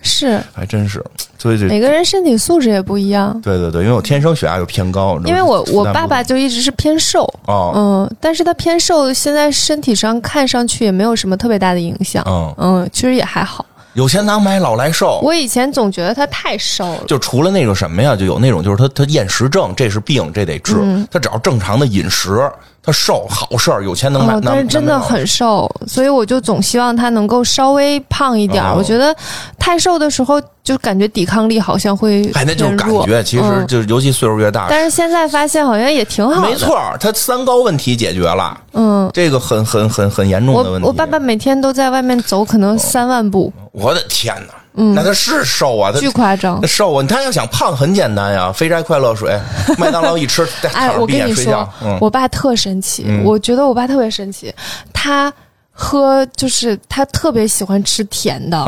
[0.00, 1.04] 是，还真是，
[1.38, 3.38] 所以每个人身体素质也不一样。
[3.42, 13.66] 对对对，因为我天生血压就偏高，因为我我爸爸就一直是偏瘦哦，嗯，但是他偏瘦，现在身体上看上去也没有什么特别大的影响，嗯嗯，其实也还好。
[13.98, 15.18] 有钱难买老来瘦。
[15.24, 20.76] 我以前总觉得他太瘦了，就除了那个什么呀，就有那种就是他他厌食症，这是病，这得治。
[21.10, 22.48] 他只要正常的饮食，
[22.88, 24.40] 他瘦好事儿，有钱能买。
[24.40, 28.64] 但是真的很瘦，所以我就总希望他能够稍微胖一点。
[28.74, 29.14] 我觉得
[29.58, 30.40] 太瘦的时候。
[30.64, 34.66] 就感觉抵抗力好像会哎，那种感觉，其实就是尤其岁数越大。
[34.68, 36.46] 但是现在发现好像也挺好的。
[36.46, 38.60] 没错，他三高问题解决了。
[38.74, 40.86] 嗯，这个很很很很严重的问题。
[40.86, 43.50] 我爸爸每天都在外面走，可能三万步。
[43.72, 44.52] 我的天哪！
[44.74, 46.66] 嗯，那他是瘦啊，他巨夸张。
[46.66, 47.06] 瘦啊！
[47.08, 49.38] 他要想胖很简单呀，肥宅快乐水，
[49.78, 51.68] 麦当劳一吃，哎，我跟你说，
[52.00, 54.54] 我爸特神奇，我觉得我爸特别神奇，
[54.92, 55.32] 他。
[55.80, 58.58] 喝就是他特别喜欢吃甜的，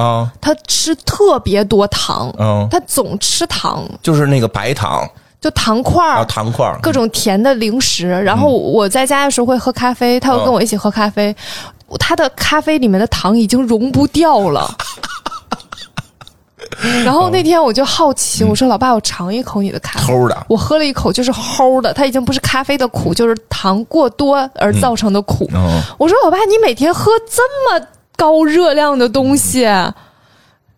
[0.40, 2.32] 他吃特别多糖，
[2.70, 5.04] 他总吃糖，就是那个白糖，
[5.40, 8.08] 就糖块儿，糖块儿，各种甜的零食。
[8.08, 11.34] 然后我在家的时候会喝咖啡，他会跟我一起喝咖啡，
[11.98, 14.72] 他的咖啡里面的糖已经融不掉了。
[17.04, 25.50] 然后那天我就好奇，我说：“老爸，我尝一口你的咖啡。”齁的，我喝了一口就是齁的，它已经不是咖啡的苦，就是糖过多而造成的苦。
[25.98, 27.42] 我说：“老爸，你每天喝这
[27.78, 29.66] 么高热量的东西，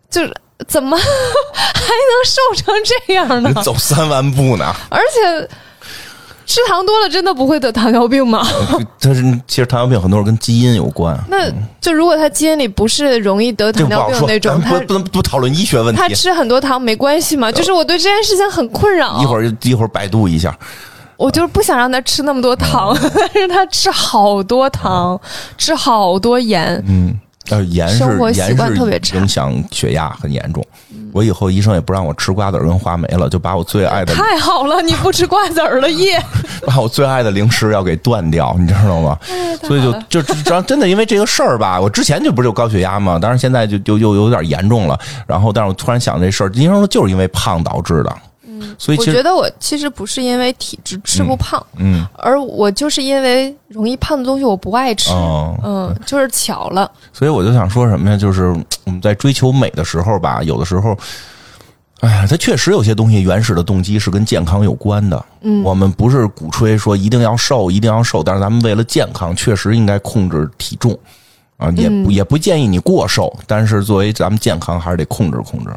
[0.09, 0.33] 就是
[0.67, 3.53] 怎么 还能瘦成这样呢？
[3.63, 4.73] 走三万步呢？
[4.89, 5.49] 而且。”
[6.45, 8.45] 吃糖多了真的不会得糖尿病吗？
[8.99, 11.17] 但是其实糖尿病很多人跟基因有关。
[11.29, 16.01] 那就如果他基因里不是容易得糖尿病那种，他不能不讨论医学问题。
[16.01, 17.51] 他吃很多糖没关系吗？
[17.51, 19.21] 就是我对这件事情很困扰。
[19.21, 20.55] 一会儿一会儿百度一下。
[21.15, 25.19] 我就是不想让他吃那么多糖， 但是他吃好多糖，
[25.57, 26.83] 吃好多盐。
[26.87, 27.17] 嗯。
[27.49, 30.65] 呃，盐是盐是影响血压很严重。
[31.11, 36.19] 我以后医生也不让我吃瓜子跟话梅了，就把我最爱的太好了，你不吃瓜子了耶？
[36.65, 39.17] 把我最爱的零食要给断掉，你知道吗？
[39.61, 44.97] 所以就就这真的因为这个事儿吧，我之前就不是有高血压嘛，但是现在就就又有点严重了。
[45.27, 48.15] 然后，但是我突然想这事儿，医生说就是因为胖导致的。
[48.77, 55.11] 所以我觉得我其实不是因为体质吃不胖，嗯，而我就是因为容易胖的东西我不爱吃，
[55.63, 56.89] 嗯，就是巧了。
[57.11, 58.17] 所以我就想说什么呀？
[58.17, 58.55] 就是
[58.85, 60.97] 我们在追求美的时候吧，有的时候，
[62.01, 65.25] 哎呀，它确实有些东西原始的动机是跟健康有关的。
[65.41, 70.97] 嗯，我们不是鼓吹说一定要瘦，一定要瘦，但是咱们为了健康，确实应该控制体重
[71.57, 75.71] 啊，也不也不建议你过瘦，但是作为咱们健康，还是得控制控制。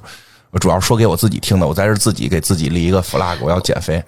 [0.57, 4.03] 我主要说给我自己听的，我在这自己给自己立一个 flag，我要减肥。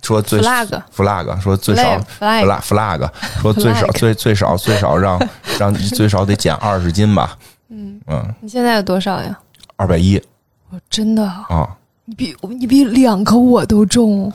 [0.00, 5.18] 说最 flag flag 说最少 flag flag 说最少最最少最少让
[5.58, 7.36] 让最少得减二十斤吧。
[7.70, 9.36] 嗯嗯，你现在有多少呀？
[9.74, 10.22] 二百一。
[10.70, 11.68] 我真的啊，
[12.04, 14.32] 你比你比两个我都重。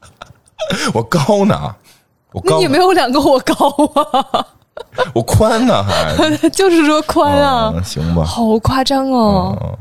[0.94, 1.74] 我高呢，
[2.32, 3.54] 我高你没有两个我高
[3.94, 4.46] 啊。
[5.12, 8.24] 我宽呢还 就是说宽啊，行吧？
[8.24, 9.76] 好夸张哦。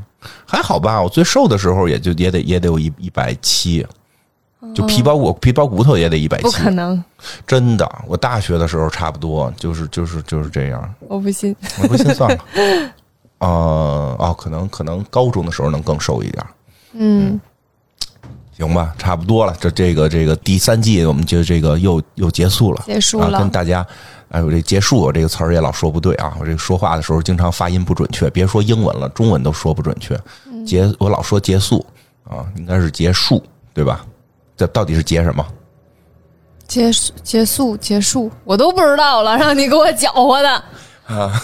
[0.46, 3.86] 还好吧，我最瘦的时候也就也得也得有一一百七，
[4.74, 7.04] 就皮包骨皮包骨头也得一百七，不可能，
[7.46, 12.46] 真的，我大学的时候差不多就是就是就是这样，我不信，我不信算了，
[13.40, 16.46] 呃哦，可能可能高中的时候能更瘦一点，
[16.94, 17.40] 嗯，
[18.58, 23.86] 行吧，差不多了，这这个这个第三季我们就这个又又结束了，结束了，跟大家。
[24.30, 26.36] 哎，我这结束，我这个词儿也老说不对啊！
[26.38, 30.20] 我这说话的时候经常发音不准确，别说英文了，中文都说不准确。
[30.66, 31.86] 结，我老说结束
[32.26, 33.42] 啊，应该是结束，
[33.74, 34.06] 对吧？
[34.58, 35.46] 这到底是结什么？
[36.68, 40.50] 结束结束结束，我都不知道了，让你给我搅和的
[41.08, 41.42] 啊，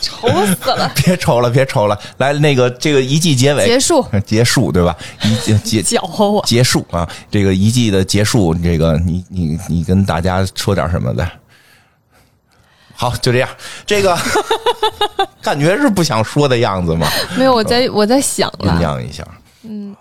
[0.00, 0.90] 愁死了！
[0.96, 4.96] 别愁了，别愁了，来那个这个一季结尾结束结束对吧？
[5.22, 11.28] 一结搅和我结束啊，这个一季的结束，这个你你你跟大家说点什么的？
[12.94, 13.48] 好，就这样。
[13.86, 14.16] 这个
[15.40, 17.08] 感觉是不想说的样子吗？
[17.36, 19.26] 没有，我在我在想酝酿一下。
[19.62, 19.96] 嗯，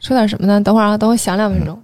[0.00, 0.60] 说点什么呢？
[0.60, 1.80] 等会儿啊，等我想两分钟。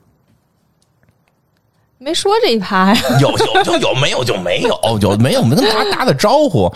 [2.03, 3.01] 没说这一趴呀？
[3.21, 6.73] 有有就有，没有就没有，有没有我们跟大家打个招呼，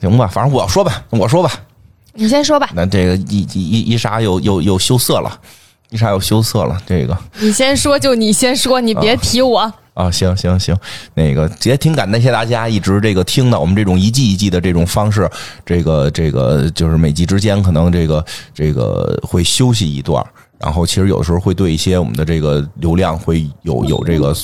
[0.00, 0.28] 行吧？
[0.28, 1.50] 反正我说吧，我说吧。
[2.12, 2.70] 你先说吧。
[2.74, 5.40] 那这个一一一莎又又又羞涩了，
[5.90, 6.80] 一莎又羞涩了。
[6.86, 9.72] 这个你先说，就你先说，你别提我。
[9.94, 10.76] 啊，行行行，
[11.14, 15.28] 那个也挺感谢大家一直这个听到我们这种一季一季的这种方式，
[15.66, 18.24] 这个这个就是每季之间可能这个
[18.54, 20.24] 这个会休息一段。
[20.58, 24.34] 然后其实有的时候会对一些我们的这个流量会有有这个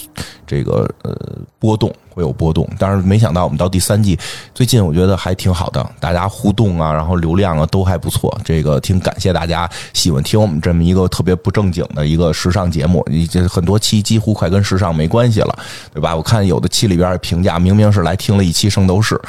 [0.46, 1.12] 这个呃
[1.58, 2.68] 波动，会有波动。
[2.78, 4.16] 但是没想到我们到第三季，
[4.54, 8.32] 最近我觉得还挺好的，大家互动啊，然后流量啊都还不错。
[8.44, 15.58] 这个挺感谢大家喜欢听我们这么一个特别不正经的一个时尚节目，已经很多期几乎快跟时尚没关系了，
[15.92, 16.14] 对吧？
[16.14, 19.20] 我看有的期里边评价明明是来听了一期《圣斗士》，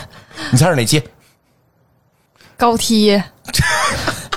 [0.50, 1.02] 你猜是哪期？
[2.56, 3.20] 高梯。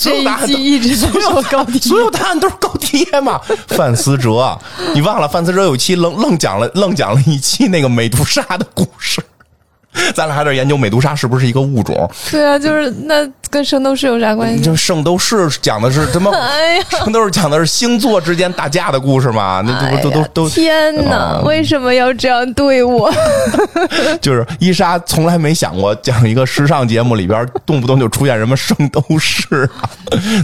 [0.00, 3.40] 这一季一直所有高低，所有答案都是高低嘛？
[3.68, 4.56] 范思哲，
[4.94, 5.26] 你忘了？
[5.28, 9.22] 范思哲有一期愣愣讲了愣讲了一期那个美杜莎的故事。
[10.14, 12.08] 咱俩还在研究美杜莎是不是一个物种？
[12.30, 14.62] 对啊，就是那跟圣斗士有啥关系？
[14.62, 16.30] 就圣斗士讲的是他妈
[17.02, 19.62] 圣斗士讲的是星座之间打架的故事嘛？
[19.64, 21.40] 那这不都都都天哪！
[21.44, 23.10] 为什么要这样对我？
[24.20, 29.88] 就是伊莎从来没想过讲一个时尚节目里边动不动就出现什么圣斗士啊，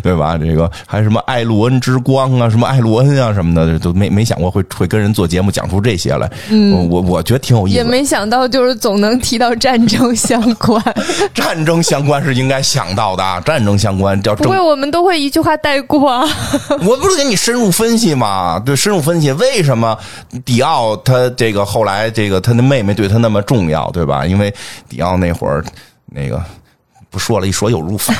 [0.03, 0.39] 对吧？
[0.39, 6.31] 这个还什么艾露恩之光啊，什么艾露恩啊什么的，都没没想过会会跟人做节目讲出这些来。
[6.49, 7.77] 嗯，我我觉得挺有意思。
[7.77, 9.43] 也没想到就是总能提。
[9.43, 10.81] 到战争相关，
[11.35, 13.43] 战争相关是应该想到的。
[13.45, 16.21] 战争相关叫不会，我们都会一句话带过。
[16.85, 18.61] 我不是给你深入分析吗？
[18.65, 19.97] 对，深入分析为什么
[20.45, 24.27] 迪奥他这个后来这个他的妹妹对他那么重要，对吧？
[24.27, 24.53] 因为
[24.89, 25.65] 迪奥那会儿
[26.07, 26.43] 那个
[27.11, 28.15] 不说了一说有入法，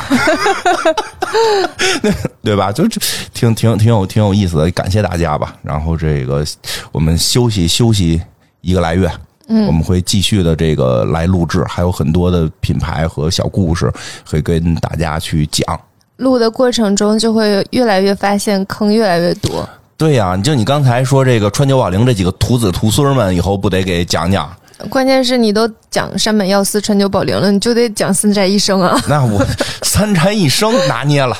[2.43, 2.71] 对吧？
[2.73, 2.87] 就
[3.33, 4.71] 挺挺挺有挺有意思的。
[4.73, 5.55] 感谢大家吧。
[5.63, 6.45] 然后这个
[6.91, 8.21] 我们休息休息
[8.61, 9.11] 一个来月。
[9.55, 13.93] 嗯，我们会继续的这个来录制，还有很多的品牌和小故事
[14.25, 15.79] 会跟大家去讲。
[16.17, 19.69] 录的过程中就会越来越发现坑越来越多。
[19.99, 24.51] 对呀，就你刚才说这个川久保玲这几个徒子徒孙们，以后不得给讲讲？
[24.89, 28.99] 关键是你都讲山本耀司、川久保玲了，你就得讲三宅一生啊！
[29.09, 29.45] 那我
[29.83, 31.37] 三宅一生拿捏了，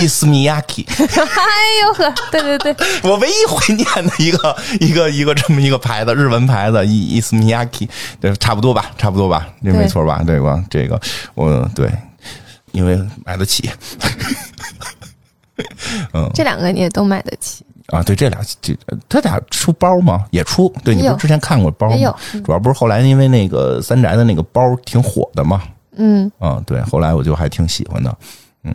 [0.00, 0.86] 伊斯米亚基。
[0.88, 1.04] 哎
[1.82, 7.88] 呦呵，对对对， 我唯一会念的一个一个一个这么一个牌子，日文牌子伊伊斯米亚基，
[8.20, 10.22] 对，差不多吧，差不多吧，这没错吧？
[10.26, 10.64] 这个？
[10.70, 11.00] 这个
[11.34, 11.90] 我对，
[12.72, 13.70] 因为买得起。
[16.14, 17.64] 嗯，这两个你也都买得起。
[17.88, 18.76] 啊，对，这俩这
[19.08, 20.26] 他俩出包吗？
[20.30, 20.72] 也出。
[20.84, 22.14] 对，你不是之前看过包吗？
[22.44, 25.62] 主要不是后来因为那个三宅的那个包挺火的嘛。
[25.96, 26.30] 嗯。
[26.38, 28.14] 啊，对，后来我就还挺喜欢的。
[28.64, 28.74] 嗯。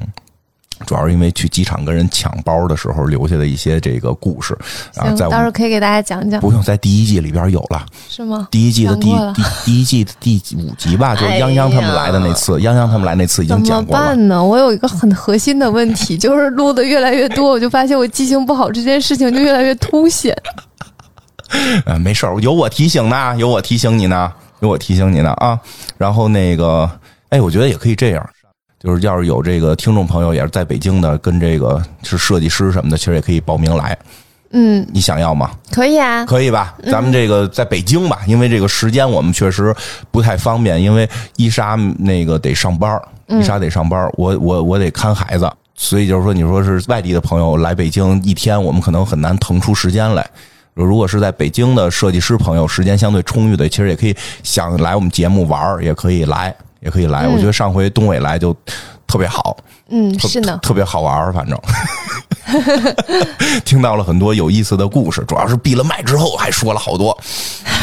[0.85, 4.57] 主要是因为去机场跟人抢包的时候留下的一些这个故事，
[4.93, 6.41] 然后在到时候可以给大家讲讲。
[6.41, 8.47] 不用，在第一季里边有了， 是吗？
[8.51, 14.09] 第一季的第第第一季的第五集吧，就是泱泱他们来的那次，泱泱他们来那次已经讲过了。
[14.09, 14.43] 怎么办呢？
[14.43, 20.35] 我有一个很核心的问题， 就是录的越来越多，我就发现我记性不好，这件事情就越来越凸显。
[21.85, 25.59] 啊，没事儿，有我提醒呢，有我提醒你呢，有我提醒你呢啊。
[25.97, 26.89] 然后那个，
[27.29, 28.29] 哎，我觉得也可以这样。
[28.83, 33.97] 就是要是有这个听众朋友也是在北京的，跟这个是设计师什么的，其实也可以报名来。
[34.51, 35.51] 嗯，你想要吗？
[35.71, 36.75] 可以啊，可以吧？
[36.91, 39.73] 咱们这个在北京吧，因为这个时间我们确实
[40.11, 50.29] 不太方便，因为伊莎那个得上班，伊莎得上班，我我我得看孩子，所以就是说，你说是外地的朋友来北京一天，我们可能很难腾出时间来。
[50.75, 56.53] 如果是在北京的设计师朋友，时间相对充裕的，其实也可以想来我们节目玩也可以来。
[56.83, 58.55] 也可以来，我觉得上回东伟来就
[59.07, 59.55] 特别好，
[59.89, 61.57] 嗯，是呢，特别好玩反正
[63.65, 67.17] 听到了很多有意思的故事，主要是闭了麦之后还说了好多。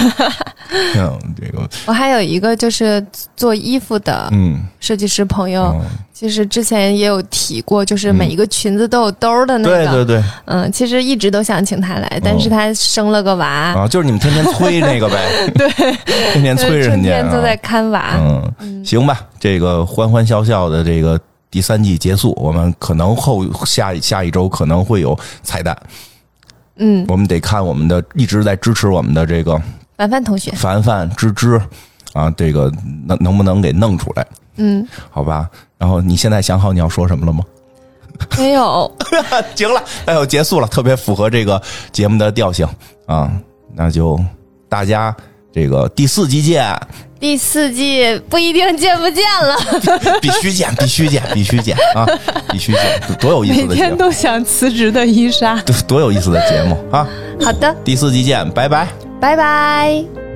[0.96, 3.04] 嗯，这个我还有一个就是
[3.36, 5.74] 做衣服的，嗯，设计师朋友，
[6.12, 13.46] 其实之前也有提过，就是每一个裙子都有兜的那个，对对对，嗯，其实一直都想请他来，但是他生了个娃。
[13.46, 15.68] 啊，就是你们天天催那个呗， 对，
[16.32, 18.14] 天天催人家，天天都在看娃，
[18.60, 21.18] 嗯，行吧，这个欢欢笑笑的这个
[21.50, 25.76] 第三季结束，我们可能后下下一周可能会有彩蛋。
[26.76, 29.60] 嗯，我们得看我们的一直在支持我们的这个
[29.96, 31.60] 凡凡同学，凡凡芝芝
[32.12, 32.72] 啊，这个
[33.04, 34.26] 能能不能给弄出来？
[34.56, 35.50] 嗯，好吧。
[35.76, 37.44] 然后你现在想好你要说什么了吗？
[38.38, 38.90] 没有，
[39.54, 42.68] 行了，哎呦，结束了，特别符合这个节目的调性
[43.06, 43.32] 啊。
[43.74, 44.18] 那就
[44.68, 45.14] 大家
[45.52, 46.78] 这个第四季见，
[47.18, 49.56] 第四季不一定见不见了，
[50.22, 52.06] 必须见，必须见，必须见啊，
[52.50, 55.60] 必须见，多有意思的节目，天都想辞职的伊莎。
[55.62, 57.06] 多多有意思的节目啊！
[57.42, 58.86] 好的，第四季见，拜拜。
[59.20, 60.29] 拜拜。